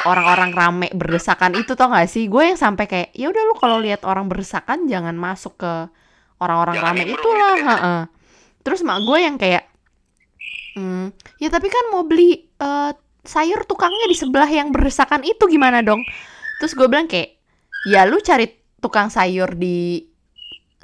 [0.09, 2.27] orang-orang rame berdesakan itu tau gak sih?
[2.27, 5.73] Gue yang sampai kayak ya udah lu kalau lihat orang berdesakan jangan masuk ke
[6.43, 7.03] orang-orang rame.
[7.09, 7.71] itulah gitu ya.
[7.71, 8.03] heeh.
[8.65, 9.65] terus mak gue yang kayak
[10.75, 12.93] hmm, ya tapi kan mau beli eh,
[13.25, 16.05] sayur tukangnya di sebelah yang berdesakan itu gimana dong?
[16.61, 17.41] Terus gue bilang kayak
[17.89, 20.05] ya lu cari tukang sayur di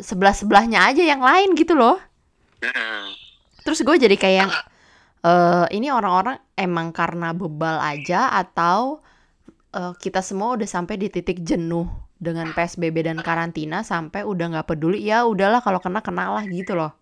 [0.01, 2.01] sebelah sebelahnya aja yang lain gitu loh.
[3.61, 4.53] Terus gue jadi kayak yang
[5.21, 9.05] eh ini orang-orang emang karena bebal aja atau
[9.77, 11.85] eh, kita semua udah sampai di titik jenuh
[12.17, 16.73] dengan PSBB dan karantina sampai udah nggak peduli ya udahlah kalau kena kena lah gitu
[16.73, 16.97] loh.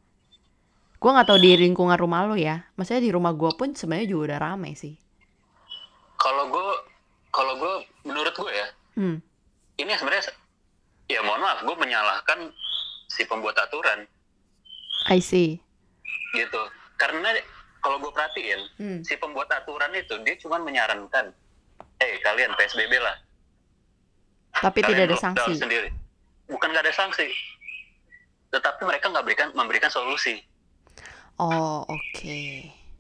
[0.99, 4.35] Gue nggak tahu di lingkungan rumah lo ya maksudnya di rumah gue pun sebenarnya juga
[4.35, 4.99] udah rame sih.
[6.19, 6.67] Kalau gue
[7.31, 8.67] kalau gue menurut gue ya
[8.99, 9.17] hmm.
[9.79, 10.35] ini sebenarnya
[11.09, 12.53] ya mohon maaf gue menyalahkan
[13.09, 14.05] si pembuat aturan.
[15.09, 15.59] I see.
[16.37, 16.63] Gitu.
[17.01, 17.33] Karena
[17.81, 18.99] kalau gue perhatiin hmm.
[19.03, 21.33] si pembuat aturan itu dia cuma menyarankan
[21.99, 23.17] eh kalian psbb lah.
[24.61, 25.53] Tapi kalian tidak ada sanksi.
[25.57, 25.89] sendiri.
[26.47, 27.29] Bukan nggak ada sanksi.
[28.53, 30.45] Tetapi mereka nggak berikan memberikan solusi.
[31.41, 32.41] Oh oke.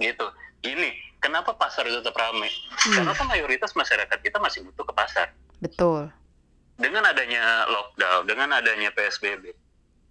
[0.01, 0.27] Gitu.
[0.65, 2.95] Gini kenapa pasar itu tetap ramai Hmm.
[3.03, 5.35] karena kan mayoritas masyarakat kita masih butuh ke pasar.
[5.59, 6.15] Betul.
[6.79, 9.51] Dengan adanya lockdown, dengan adanya PSBB,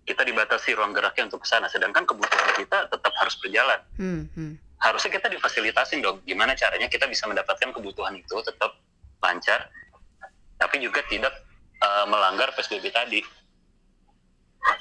[0.03, 1.71] kita dibatasi ruang geraknya untuk ke sana.
[1.71, 3.79] Sedangkan kebutuhan kita tetap harus berjalan.
[3.95, 4.53] Hmm, hmm.
[4.83, 6.19] Harusnya kita difasilitasin dong.
[6.27, 8.75] Gimana caranya kita bisa mendapatkan kebutuhan itu tetap
[9.23, 9.71] lancar,
[10.59, 11.31] tapi juga tidak
[11.79, 13.23] uh, melanggar PSBB tadi.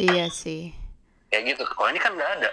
[0.03, 0.75] Iya sih.
[1.31, 1.63] Kayak gitu.
[1.71, 2.51] Kalau ini kan nggak ada.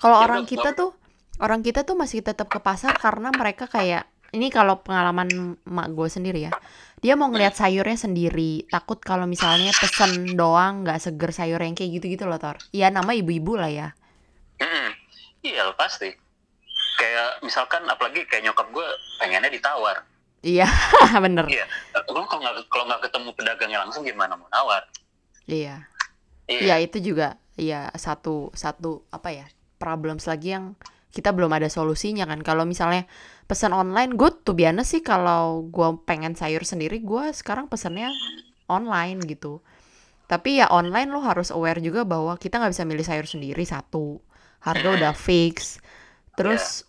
[0.00, 0.96] Kalau Ya, orang kita tuh,
[1.40, 6.08] orang kita tuh masih tetap ke pasar karena mereka kayak ini kalau pengalaman mak gue
[6.08, 6.52] sendiri ya.
[7.00, 11.96] Dia mau ngeliat sayurnya sendiri, takut kalau misalnya pesen doang nggak seger sayur yang kayak
[11.96, 12.60] gitu-gitu loh Tor.
[12.76, 13.88] Iya nama ibu-ibu lah ya.
[14.60, 14.92] Mm-mm.
[15.40, 16.12] Iya pasti.
[17.00, 18.86] Kayak misalkan apalagi kayak nyokap gue
[19.16, 20.04] pengennya ditawar.
[20.44, 20.68] Iya,
[21.24, 21.48] bener.
[21.48, 21.64] Iya.
[22.12, 24.84] Lo kalau nggak kalau nggak ketemu pedagangnya langsung gimana mau nawar?
[25.48, 25.88] Iya.
[26.44, 29.46] Iya itu juga ya satu satu apa ya
[29.80, 30.76] problems lagi yang
[31.16, 32.44] kita belum ada solusinya kan.
[32.44, 33.08] Kalau misalnya
[33.50, 38.14] pesan online, gue tuh biasa sih kalau gue pengen sayur sendiri, gue sekarang pesennya
[38.70, 39.58] online gitu.
[40.30, 44.22] Tapi ya online lo harus aware juga bahwa kita nggak bisa milih sayur sendiri satu,
[44.62, 45.82] harga udah fix,
[46.38, 46.86] terus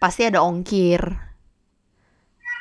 [0.00, 1.28] pasti ada ongkir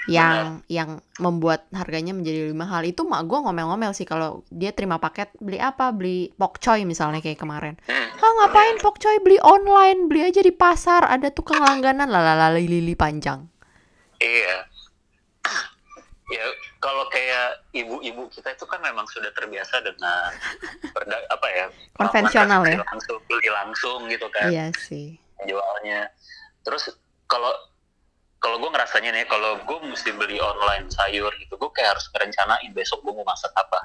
[0.08, 4.98] yang yang membuat harganya menjadi lebih mahal itu mak gue ngomel-ngomel sih kalau dia terima
[5.04, 5.92] paket beli apa?
[5.92, 7.76] Beli pokcoy misalnya kayak kemarin.
[7.86, 8.08] Hmm.
[8.24, 10.08] ah ngapain pokcoy beli online?
[10.08, 11.04] Beli aja di pasar.
[11.12, 13.44] Ada tukang langganan lalala lili panjang.
[14.24, 14.64] Iya.
[16.36, 16.46] ya
[16.80, 20.32] kalau kayak ibu-ibu kita itu kan memang sudah terbiasa dengan
[20.92, 21.66] perda apa ya
[21.96, 22.80] Konvensional ya?
[22.84, 24.48] langsung beli langsung gitu kan.
[24.48, 25.20] Iya sih.
[25.44, 26.08] Jualnya.
[26.64, 26.96] Terus
[27.28, 27.52] kalau
[28.48, 32.72] kalau gue ngerasanya nih kalau gue mesti beli online sayur gitu gue kayak harus merencanain
[32.72, 33.76] besok gue mau masak apa.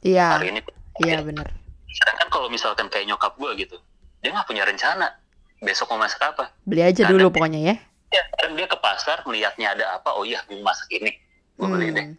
[0.00, 0.38] Iya.
[0.38, 0.60] Hari ini
[1.02, 1.50] iya bener.
[1.90, 3.76] Sedangkan kalau misalkan kayak nyokap gue gitu
[4.22, 5.10] dia nggak punya rencana
[5.58, 6.54] besok mau masak apa.
[6.62, 7.74] Beli aja Karena- dulu pokoknya ya.
[8.10, 11.10] Ya kadang dia ke pasar melihatnya ada apa oh iya gue mau masak ini
[11.58, 12.06] gue beli deh.
[12.06, 12.14] Hmm,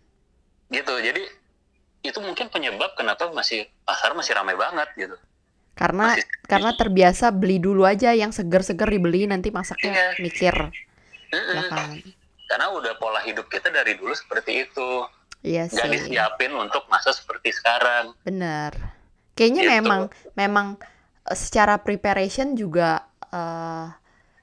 [0.68, 1.24] gitu jadi
[2.04, 5.16] itu mungkin penyebab kenapa masih pasar masih ramai banget gitu.
[5.72, 10.20] Karena Masih- karena terbiasa beli dulu aja yang seger-seger dibeli nanti masaknya Iya.
[10.20, 10.56] mikir
[11.32, 12.00] Belakangan
[12.46, 15.08] karena udah pola hidup kita dari dulu seperti itu
[15.42, 18.76] iya sih disiapin untuk masa seperti sekarang Bener.
[19.32, 19.74] Kayaknya Gitu.
[19.80, 20.02] memang
[20.36, 20.68] memang
[21.24, 23.88] eh, secara preparation juga eh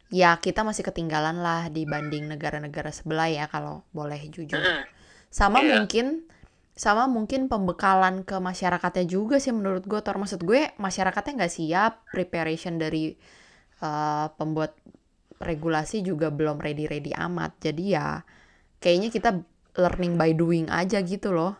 [0.09, 4.57] ya kita masih ketinggalan lah dibanding negara-negara sebelah ya kalau boleh jujur.
[4.57, 4.89] Mm-mm.
[5.29, 5.77] Sama Iya.
[5.85, 6.25] mungkin
[6.73, 10.01] sama mungkin pembekalan ke masyarakatnya juga sih menurut gue.
[10.01, 13.13] Tor maksud gue masyarakatnya nggak siap preparation dari
[13.79, 14.73] eh, pembuat
[15.39, 17.57] regulasi juga belum ready-ready amat.
[17.61, 18.23] Jadi ya
[18.79, 19.31] kayaknya kita
[19.75, 21.55] learning by doing aja gitu loh.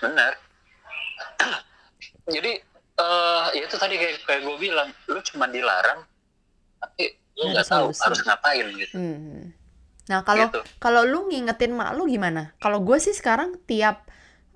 [0.00, 0.32] benar
[2.34, 2.52] jadi
[2.96, 6.04] eh ya itu tadi kayak kayak gue bilang lu cuma dilarang
[6.78, 8.00] tapi lu Nggak tahu solusi.
[8.02, 9.52] harus ngapain gitu Hmm.
[10.06, 10.60] Nah kalau Gitu.
[10.76, 12.56] kalau lu ngingetin mak lu gimana?
[12.56, 14.08] Kalau gue sih sekarang tiap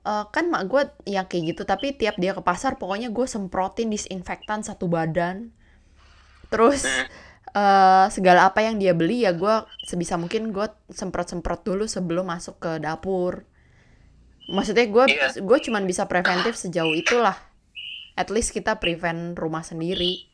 [0.03, 3.89] eh, kan mak gue ya kayak gitu tapi tiap dia ke pasar pokoknya gue semprotin
[3.89, 5.53] disinfektan satu badan.
[6.49, 7.07] Terus Hmm.
[7.55, 12.59] Eh, segala apa yang dia beli ya gue sebisa mungkin gue semprot-semprot dulu sebelum masuk
[12.59, 13.47] ke dapur.
[14.45, 15.29] Maksudnya gue Iya.
[15.39, 17.39] gue cuman bisa preventif sejauh itulah.
[18.15, 20.29] At least kita prevent rumah sendiri.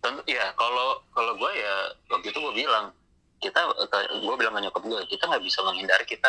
[0.00, 1.74] tentu ya kalau kalau gue ya
[2.10, 2.92] waktu itu gue bilang
[3.40, 3.56] kita
[4.20, 6.28] gue bilang ke nyokap gue kita nggak bisa menghindari kita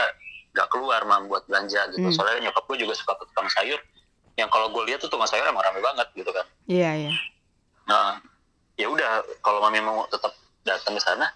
[0.55, 2.15] nggak keluar membuat belanja gitu Hmm.
[2.15, 3.75] soalnya nyokap gue juga suka ke tukang sayur
[4.35, 7.11] yang kalau gue lihat tuh tukang sayur emang rame banget gitu kan Iya iya.
[7.83, 8.23] nah
[8.75, 11.27] ya udah kalau mami mau tetap datang ke sana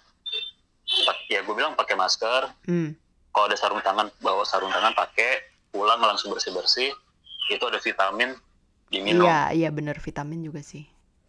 [1.27, 2.97] ya gue bilang pakai masker Hmm.
[3.29, 6.89] kalau ada sarung tangan bawa sarung tangan pakai pulang langsung bersih bersih
[7.47, 8.33] itu ada vitamin
[8.87, 10.81] diminum Iya iya bener vitamin juga sih.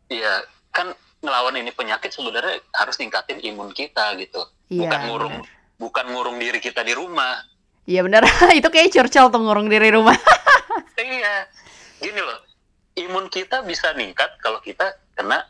[0.08, 4.88] Iya, kan ngelawan ini penyakit sebenarnya harus ningkatin imun kita gitu Iya.
[4.88, 5.52] bukan ngurung bener.
[5.76, 7.36] bukan ngurung diri kita di rumah
[7.84, 8.22] Iya bener,
[8.58, 10.16] itu kayak Churchill tuh ngurung diri rumah.
[10.96, 11.44] iya
[11.96, 12.40] gini loh
[12.94, 15.44] imun kita bisa ningkat kalau kita kena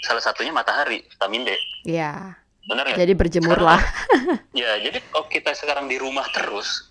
[0.00, 1.50] salah satunya matahari vitamin D
[1.84, 3.80] Iya, bener nggak jadi berjemur lah.
[4.52, 6.88] ya jadi kalau kita sekarang di rumah terus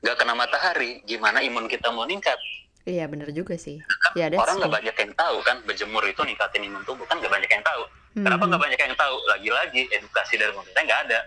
[0.00, 2.36] nggak kena matahari gimana imun kita mau ningkat
[2.80, 3.76] Iya bener juga sih.
[4.16, 7.28] Ya that's orang nggak banyak yang tahu kan berjemur itu ningkatin imun tubuh kan nggak
[7.28, 7.82] banyak yang tahu
[8.16, 8.48] kenapa Mhm.
[8.50, 11.20] nggak banyak yang tahu lagi-lagi edukasi dari pemerintah nggak ada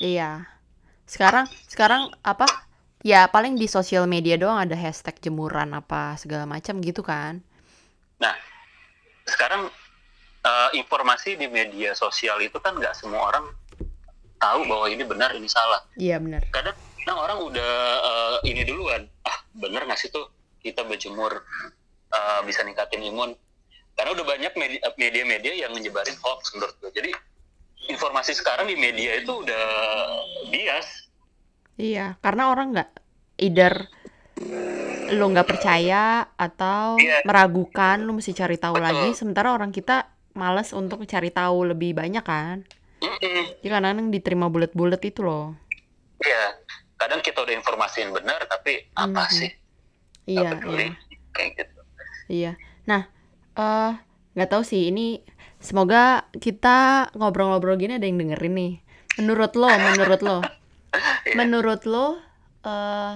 [0.00, 0.30] Iya.
[1.04, 2.48] Sekarang sekarang apa?
[3.04, 7.44] Ya paling di sosial media doang ada hashtag jemuran apa segala macam gitu kan.
[9.24, 9.72] sekarang
[10.44, 13.44] eh, informasi di media sosial itu kan nggak semua orang
[14.36, 16.44] tahu bahwa ini benar ini salah Iya bener.
[16.50, 20.28] kadang kadang orang udah eh, ini duluan ah bener nggak sih tuh
[20.58, 21.32] kita berjemur
[22.10, 23.32] eh, bisa ningkatin imun
[23.94, 27.10] karena udah banyak medi- media-media yang menyebarin hoax menurut gue jadi
[27.86, 29.64] informasi sekarang di media itu udah
[30.48, 31.06] bias
[31.74, 32.90] Iya, karena orang nggak
[33.36, 33.90] either
[35.10, 37.22] lu nggak percaya atau Iya.
[37.22, 38.86] meragukan, lu mesti cari tahu Betul.
[38.86, 39.08] lagi.
[39.12, 42.66] Sementara orang kita males untuk cari tahu lebih banyak kan.
[43.00, 43.60] Mm-mm.
[43.60, 45.54] Jadi kadang diterima bulat-bulat itu loh.
[46.18, 46.58] Iya.
[46.94, 49.32] Kadang kita udah informasiin benar, tapi apa Mhm.
[49.32, 49.50] sih?
[50.24, 50.86] Iya, iya,
[51.30, 51.80] Kayak gitu.
[52.28, 52.52] iya.
[52.84, 53.08] Nah,
[53.54, 53.92] eh
[54.34, 55.20] nggak tahu sih ini
[55.58, 58.72] semoga kita ngobrol-ngobrol gini ada yang dengerin nih.
[59.20, 60.38] Menurut lo, menurut lo,
[61.26, 61.34] Iya.
[61.36, 62.18] menurut lo
[62.64, 63.14] eh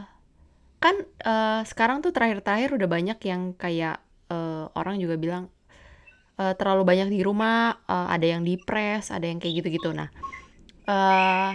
[0.78, 5.48] kan eh, sekarang tuh terakhir-terakhir udah banyak yang kayak eh, orang juga bilang
[6.38, 9.90] eh, terlalu banyak di rumah, eh, ada yang depres, ada yang kayak gitu-gitu.
[9.92, 10.08] Nah,
[10.88, 11.52] eh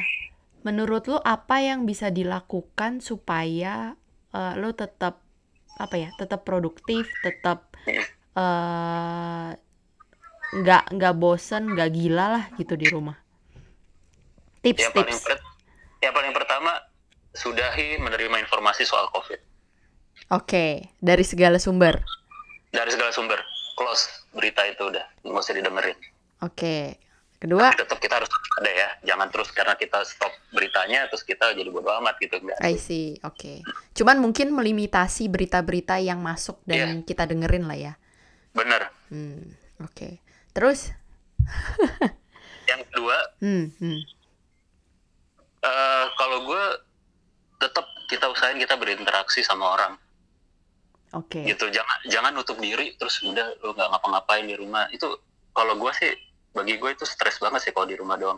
[0.63, 3.95] menurut lo apa yang bisa dilakukan supaya
[4.35, 5.23] eh, lo tetap
[5.79, 7.73] apa ya, tetap produktif, tetap
[8.37, 9.49] eh
[10.53, 13.17] nggak nggak bosen, nggak gila lah gitu di rumah.
[14.63, 15.25] Yang paling Tips-tips.
[15.27, 15.43] per-
[16.03, 16.71] yang paling pertama
[17.33, 19.39] sudahi menerima informasi soal COVID
[20.31, 21.99] Oke, dari segala sumber.
[22.71, 23.39] dari segala sumber.
[23.73, 25.97] Close berita itu udah nggak usah didengerin.
[26.43, 27.01] Oke.
[27.43, 31.67] Kedua, Tetap kita harus ada ya, jangan terus karena kita stop beritanya terus kita jadi
[31.67, 32.55] bodo amat gitu enggak.
[32.63, 33.19] I see.
[33.19, 33.59] Oke.
[33.91, 37.93] Cuman mungkin melimitasi berita-berita yang masuk dan kita dengerin lah ya.
[38.55, 38.87] Bener.
[39.11, 40.23] Hmm, oke.
[40.55, 40.95] Terus,
[42.71, 43.99] Yang kedua, hmm, hmm.
[45.67, 46.63] eh, kalau gue
[47.59, 49.93] tetap kita usahain kita berinteraksi sama orang
[51.13, 51.45] Oke.
[51.45, 51.69] gitu.
[51.69, 54.89] Jangan jangan nutup diri terus udah lu nggak ngapa-ngapain di rumah.
[54.89, 55.21] Itu
[55.53, 56.11] kalau gue sih
[56.51, 58.37] bagi gue itu stres banget sih kalau di rumah doang.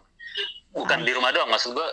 [0.72, 1.88] Bukan di rumah doang, maksud gue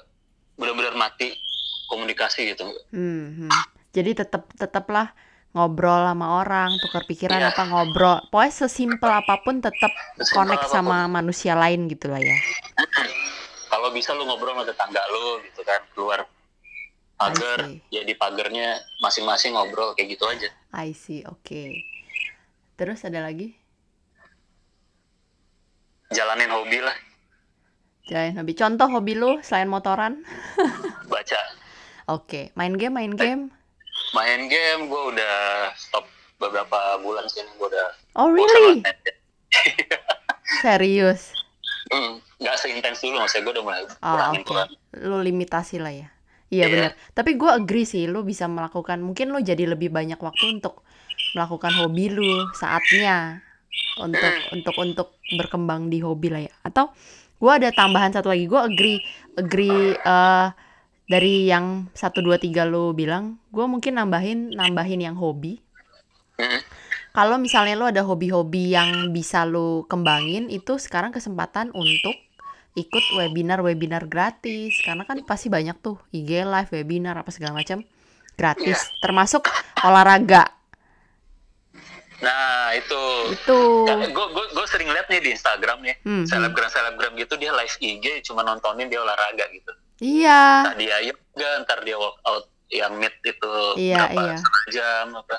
[0.59, 1.39] benar-benar mati
[1.87, 2.67] komunikasi gitu.
[2.91, 3.51] Hmm, hmm.
[3.93, 5.15] Jadi tetap tetaplah
[5.53, 7.53] ngobrol sama orang, tukar pikiran Iya.
[7.53, 8.19] apa ngobrol.
[8.33, 9.93] Pokoknya sesimpel apa pun tetap
[10.33, 12.37] connect sama manusia lain gitu lah ya.
[13.73, 16.25] Kalau bisa lu ngobrol sama tetangga lu gitu kan, keluar
[17.25, 17.79] pagar, I see.
[17.91, 20.49] ya di pagarnya masing-masing ngobrol kayak gitu aja.
[20.73, 21.23] I see.
[21.25, 21.83] Oke.
[22.75, 23.55] Terus ada lagi?
[26.11, 26.97] Jalanin hobi lah,
[28.05, 28.53] Jalanin hobi.
[28.53, 30.21] Contoh hobi lu selain motoran?
[31.13, 31.41] baca.
[32.07, 32.53] Oke.
[32.53, 33.49] Main game, main game.
[34.13, 35.37] Main game gue udah
[35.73, 36.05] stop
[36.37, 38.85] beberapa bulan sih, gue udah Oh really?
[40.61, 41.33] Serius?
[41.89, 44.49] Hmm, nggak seintens dulu maksudnya gue udah mulai Oh, kurangin oke.
[44.49, 44.79] kurangin.
[45.01, 46.09] Lu limitasi lah ya.
[46.53, 46.69] Iya Iya.
[46.69, 46.91] benar.
[47.17, 49.01] Tapi gue agree sih, lu bisa melakukan.
[49.01, 50.85] Mungkin lu jadi lebih banyak waktu untuk
[51.33, 53.41] melakukan hobi lu saatnya
[53.97, 54.55] untuk Hmm.
[54.61, 56.53] untuk untuk berkembang di hobi lah ya.
[56.61, 56.93] Atau
[57.41, 58.45] gue ada tambahan satu lagi.
[58.45, 58.99] Gue agree
[59.35, 60.49] agree eh,
[61.09, 63.41] dari yang satu dua tiga lu bilang.
[63.49, 65.57] Gue mungkin nambahin nambahin yang hobi.
[66.37, 66.61] Hmm,
[67.13, 72.17] Kalau misalnya lu ada hobi-hobi yang bisa lu kembangin, itu sekarang kesempatan untuk
[72.73, 74.81] ikut webinar-webinar gratis.
[74.81, 77.85] Karena kan pasti banyak tuh IG live, webinar apa segala macam
[78.33, 79.45] gratis, termasuk
[79.81, 80.49] olahraga.
[82.23, 83.03] Nah itu,
[83.35, 83.59] Itu.
[83.91, 86.27] gue gue gue sering liat nih di Instagram nih, Hmm, hmm.
[86.31, 89.73] selebgram selebgram gitu dia live IG cuma nontonin dia olahraga gitu.
[89.99, 94.37] Iya, Ntar dia yoga, ntar dia workout yang mid itu Iya, berapa iya.
[94.71, 95.37] jam apa.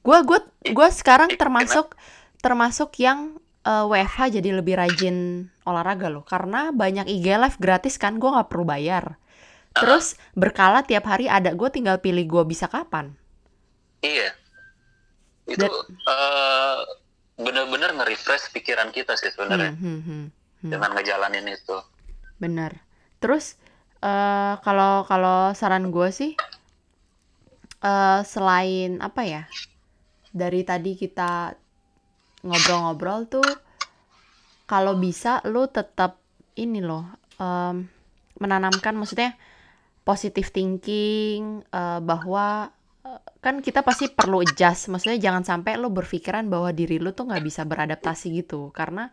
[0.00, 0.38] gua gua
[0.70, 1.96] gua sekarang termasuk
[2.38, 6.22] termasuk yang eh, WFH jadi lebih rajin olahraga loh.
[6.22, 9.18] Karena banyak IG live gratis kan, gua nggak perlu bayar.
[9.76, 13.12] Terus berkala tiap hari ada, gue tinggal pilih gue bisa kapan.
[14.00, 14.32] Iya.
[15.44, 15.76] Itu Dan-
[16.08, 16.78] eh,
[17.36, 20.24] bener-bener nge-refresh pikiran kita sih sebenarnya Hmm, hmm, hmm,
[20.64, 20.70] hmm.
[20.72, 21.76] dengan ngejalanin itu.
[22.40, 22.80] Bener.
[23.20, 23.60] Terus
[24.00, 26.32] eh kalau kalau saran gue sih
[27.84, 29.42] eh selain apa ya
[30.32, 31.52] dari tadi kita
[32.44, 33.48] ngobrol-ngobrol tuh
[34.66, 36.18] kalau bisa lu tetap
[36.58, 37.06] ini loh
[37.38, 37.86] em,
[38.42, 39.36] menanamkan maksudnya
[40.06, 42.70] positive thinking eh, bahwa
[43.06, 47.28] eh, kan kita pasti perlu adjust maksudnya jangan sampai lu berpikiran bahwa diri lu tuh
[47.30, 48.70] nggak bisa beradaptasi gitu.
[48.74, 49.10] Karena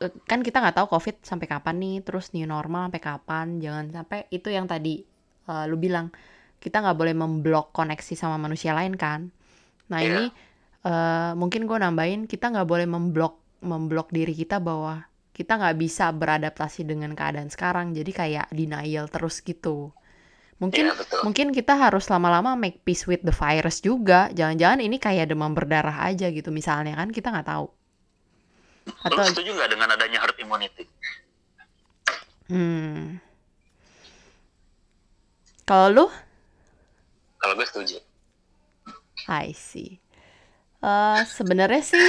[0.00, 3.46] eh, kan kita nggak tahu covid sampai kapan nih terus new normal sampai kapan.
[3.64, 5.02] Jangan sampai itu yang tadi
[5.50, 6.10] eh, lu bilang
[6.62, 9.28] kita nggak boleh memblok koneksi sama manusia lain kan.
[9.92, 10.08] Nah Iya.
[10.08, 10.32] ini
[10.84, 14.94] eh, mungkin gue nambahin kita nggak boleh memblok memblok diri kita bahwa
[15.36, 19.90] kita nggak bisa beradaptasi dengan keadaan sekarang jadi kayak denial terus gitu
[20.62, 21.22] mungkin Iya betul.
[21.26, 26.06] mungkin kita harus lama-lama make peace with the virus juga jangan-jangan ini kayak demam berdarah
[26.08, 27.66] aja gitu misalnya kan kita nggak tahu
[29.10, 30.84] Lu atau setuju nggak dengan adanya herd immunity?
[32.48, 33.18] Hmm.
[35.68, 36.04] Kalau lu,
[37.40, 37.96] Kalau gue setuju.
[39.28, 40.00] I see.
[40.84, 42.06] Eh, sebenarnya sih,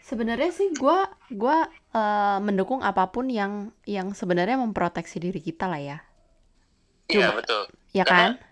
[0.00, 3.52] sebenarnya sih gua gua eh, mendukung apa pun yang
[3.84, 5.98] yang sebenarnya memproteksi diri kita lah ya.
[7.06, 7.68] Iya betul.
[7.92, 8.44] ya Karena- kan?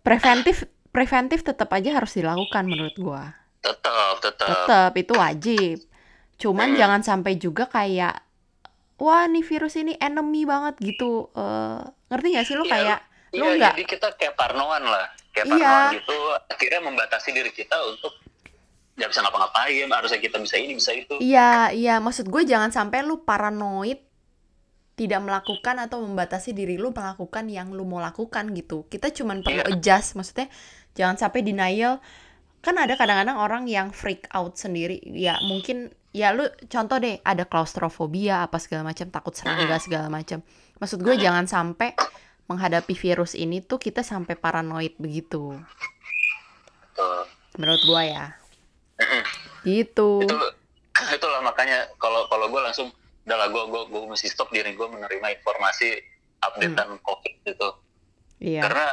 [0.00, 0.56] Preventif
[0.88, 3.34] preventif tetap aja harus dilakukan menurut gua.
[3.60, 4.48] Tetap, tetap.
[4.48, 5.76] Tetap itu wajib.
[6.36, 6.78] Cuman Hmm.
[6.78, 8.22] jangan sampai juga kayak
[8.96, 11.30] wah nih virus ini enemy banget gitu.
[11.32, 12.98] Eh, ngerti gak sih lu Iya, kayak
[13.30, 15.06] lu Iya, nggak jadi kita kayak parnoan lah.
[15.32, 15.76] Kayak Iya.
[16.00, 16.18] gitu,
[16.50, 18.12] akhirnya membatasi diri kita untuk
[18.98, 21.14] nggak bisa ngapa-ngapain, harusnya kita bisa ini, bisa itu.
[21.22, 24.02] Iya, iya, maksud gue jangan sampai lu paranoid
[24.98, 28.90] tidak melakukan atau membatasi diri lu melakukan yang lu mau lakukan gitu.
[28.90, 29.70] Kita cuman perlu Iya.
[29.70, 30.50] adjust, maksudnya
[30.98, 32.02] jangan sampai denial.
[32.58, 34.98] Kan ada kadang-kadang orang yang freak out sendiri.
[35.14, 40.42] Ya mungkin ya lu contoh deh ada klaustrofobia apa segala macam, takut serangga segala macam.
[40.82, 41.94] Maksud gue jangan sampai
[42.48, 45.54] menghadapi virus ini tuh kita sampai paranoid begitu.
[46.92, 47.24] Tuh.
[47.54, 48.26] Menurut gua ya.
[49.62, 50.24] Gitu.
[50.24, 50.36] Itu
[51.16, 52.88] itulah makanya kalau kalau gue langsung
[53.22, 56.00] udah lah gue gue gue mesti stop diri gue menerima informasi
[56.40, 57.68] updatean covid itu
[58.40, 58.64] Iya.
[58.64, 58.86] karena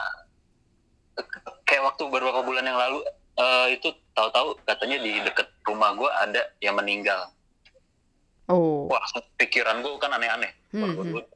[1.63, 2.99] kayak waktu beberapa bulan yang lalu
[3.35, 7.31] eh, itu tahu-tahu katanya di deket rumah gue ada yang meninggal
[8.45, 8.85] Oh.
[8.85, 9.01] wah
[9.39, 11.34] pikiran gue kan aneh-aneh Hmm, Wah, gua- hmm.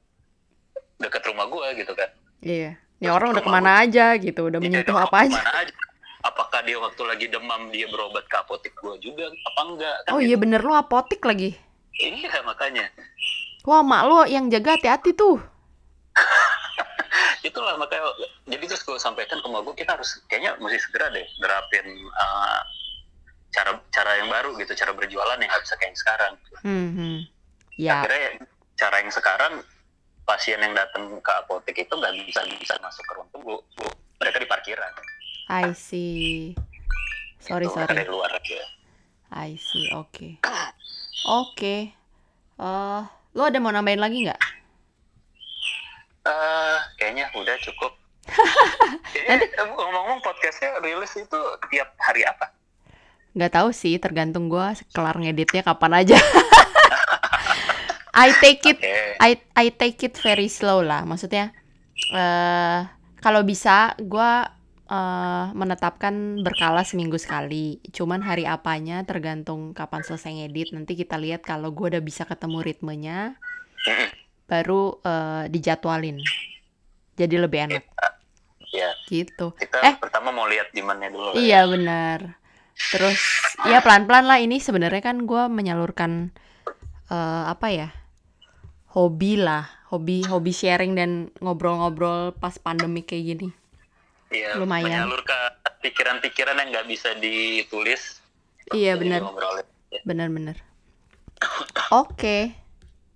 [0.99, 2.75] Gua- deket rumah gue gitu kan Iya.
[2.99, 5.39] Ini Terus orang udah ke mana aja gitu, udah Dia menyentuh demam apa aja.
[5.57, 5.73] aja
[6.21, 10.19] apakah dia waktu lagi demam dia berobat ke apotek gue juga apa enggak kan Oh
[10.19, 10.27] gitu.
[10.27, 11.55] iya bener lu apotik lagi.
[11.93, 12.91] iya makanya
[13.61, 15.39] Wah mak lu yang jaga hati-hati tuh.
[17.41, 18.03] itulah makanya
[18.45, 22.59] jadi terus gue sampaikan ke emak gue kita harus kayaknya mesti segera deh nerapin uh,
[23.49, 27.17] cara cara yang baru gitu cara berjualan yang nggak bisa kayak yang sekarang Hmm, hmm.
[27.73, 28.43] Ya, akhirnya
[28.75, 29.53] cara yang sekarang
[30.29, 33.85] pasien yang datang ke apotek itu nggak bisa bisa masuk ke ruang tunggu Bu.
[34.17, 34.91] mereka di parkiran
[35.49, 36.53] I see.
[37.39, 37.97] Sorry, Gitu, mereka sorry.
[37.97, 38.61] dari luar aja
[39.31, 40.37] I see, oke.
[41.23, 41.93] Oke.
[42.55, 43.01] Eh,
[43.31, 44.41] lu ada mau nambahin lagi nggak?
[46.21, 47.93] Eh, kayaknya udah cukup
[49.09, 52.53] kayaknya eh, ngomong-ngomong podcastnya rilis itu tiap hari apa
[53.31, 56.17] Nggak tahu sih, tergantung gua kelar ngeditnya kapan aja.
[58.19, 61.07] I take it oke I I take it very slow lah.
[61.07, 61.55] Maksudnya
[62.11, 62.79] eh
[63.19, 64.51] kalau bisa gua
[64.87, 67.79] eh, menetapkan berkala seminggu sekali.
[67.95, 70.75] Cuman hari apanya tergantung kapan selesai ngedit.
[70.75, 73.39] Nanti kita lihat kalau gua udah bisa ketemu ritmenya
[74.47, 76.19] baru eh, dijadwalin.
[77.19, 77.83] Jadi lebih enak
[78.69, 79.57] ya gitu.
[79.57, 79.95] kita Eh.
[79.97, 81.39] pertama mau lihat demandnya dulu ya.
[81.39, 82.19] Iya benar.
[82.79, 83.19] Terus
[83.67, 86.31] ya pelan-pelan lah ini sebenarnya kan gua menyalurkan
[87.11, 87.98] eh, apa ya?
[88.89, 93.49] Hobi lah, hobi hobi sharing dan ngobrol-ngobrol pas pandemi kayak gini.
[94.29, 95.09] Iya, Lumayan.
[95.09, 98.21] menyalurkan pikiran-pikiran yang nggak bisa ditulis.
[98.73, 99.25] Iya, benar.
[99.89, 100.57] Ya, Bener-bener.
[101.89, 102.53] Oke,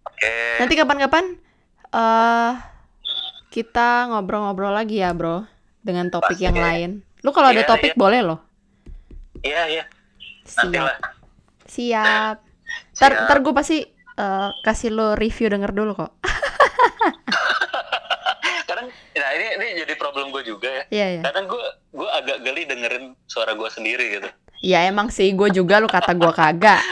[0.07, 0.35] Oke.
[0.57, 1.37] nanti kapan-kapan
[1.93, 2.53] eh
[3.53, 5.45] kita ngobrol-ngobrol lagi ya, bro,
[5.85, 6.65] dengan topik Pasti yang deh.
[6.65, 6.91] lain.
[7.21, 7.99] Lu kalau ada Iya, topik iya.
[7.99, 8.39] boleh loh.
[9.45, 9.83] Iya, iya.
[10.43, 10.97] Siap, lah.
[11.69, 12.37] siap.
[12.97, 13.77] Ntar, ntar gue pasti
[14.17, 16.11] eh, kasih lo review denger dulu kok.
[18.69, 20.83] Kadang, nah ini ini jadi problem gue juga ya.
[20.89, 21.21] Iya, iya.
[21.25, 24.29] Kadang gue gue agak geli dengerin suara gue sendiri gitu.
[24.63, 26.79] Ya emang sih, gue juga lu kata gue kagak.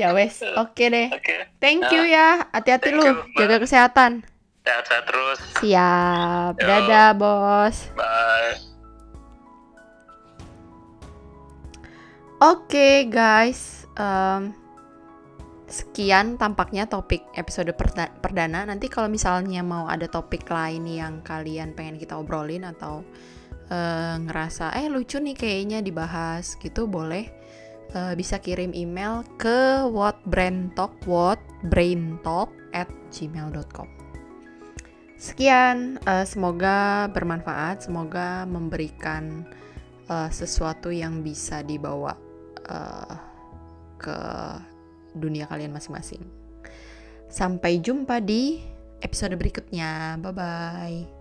[0.00, 1.12] ya wes, oke deh.
[1.12, 1.52] Oke.
[1.60, 4.24] Thank you ya, hati-hati lu, you, jaga kesehatan.
[4.64, 5.38] Sehat-sehat terus.
[5.60, 6.64] Siap, Yo.
[6.64, 7.92] dadah bos.
[7.92, 8.74] Bye.
[12.44, 14.64] Oke guys, em,
[15.64, 18.68] sekian tampaknya topik episode perda- perdana.
[18.68, 23.02] Nanti kalau misalnya mau ada topik lain yang kalian pengen kita obrolin atau
[23.72, 27.24] eh, ngerasa eh lucu nih kayaknya dibahas gitu, boleh
[27.96, 33.88] eh, bisa kirim email ke whatbraintalk whatbraintalk at gmail.com.
[35.16, 39.48] Sekian, eh, semoga bermanfaat, semoga memberikan
[40.12, 42.12] eh, sesuatu yang bisa dibawa
[42.68, 43.33] eh,
[44.04, 44.16] ke
[45.16, 46.20] dunia kalian masing-masing.
[47.32, 48.60] Sampai jumpa di
[49.00, 50.20] episode berikutnya.
[50.20, 51.13] Bye bye.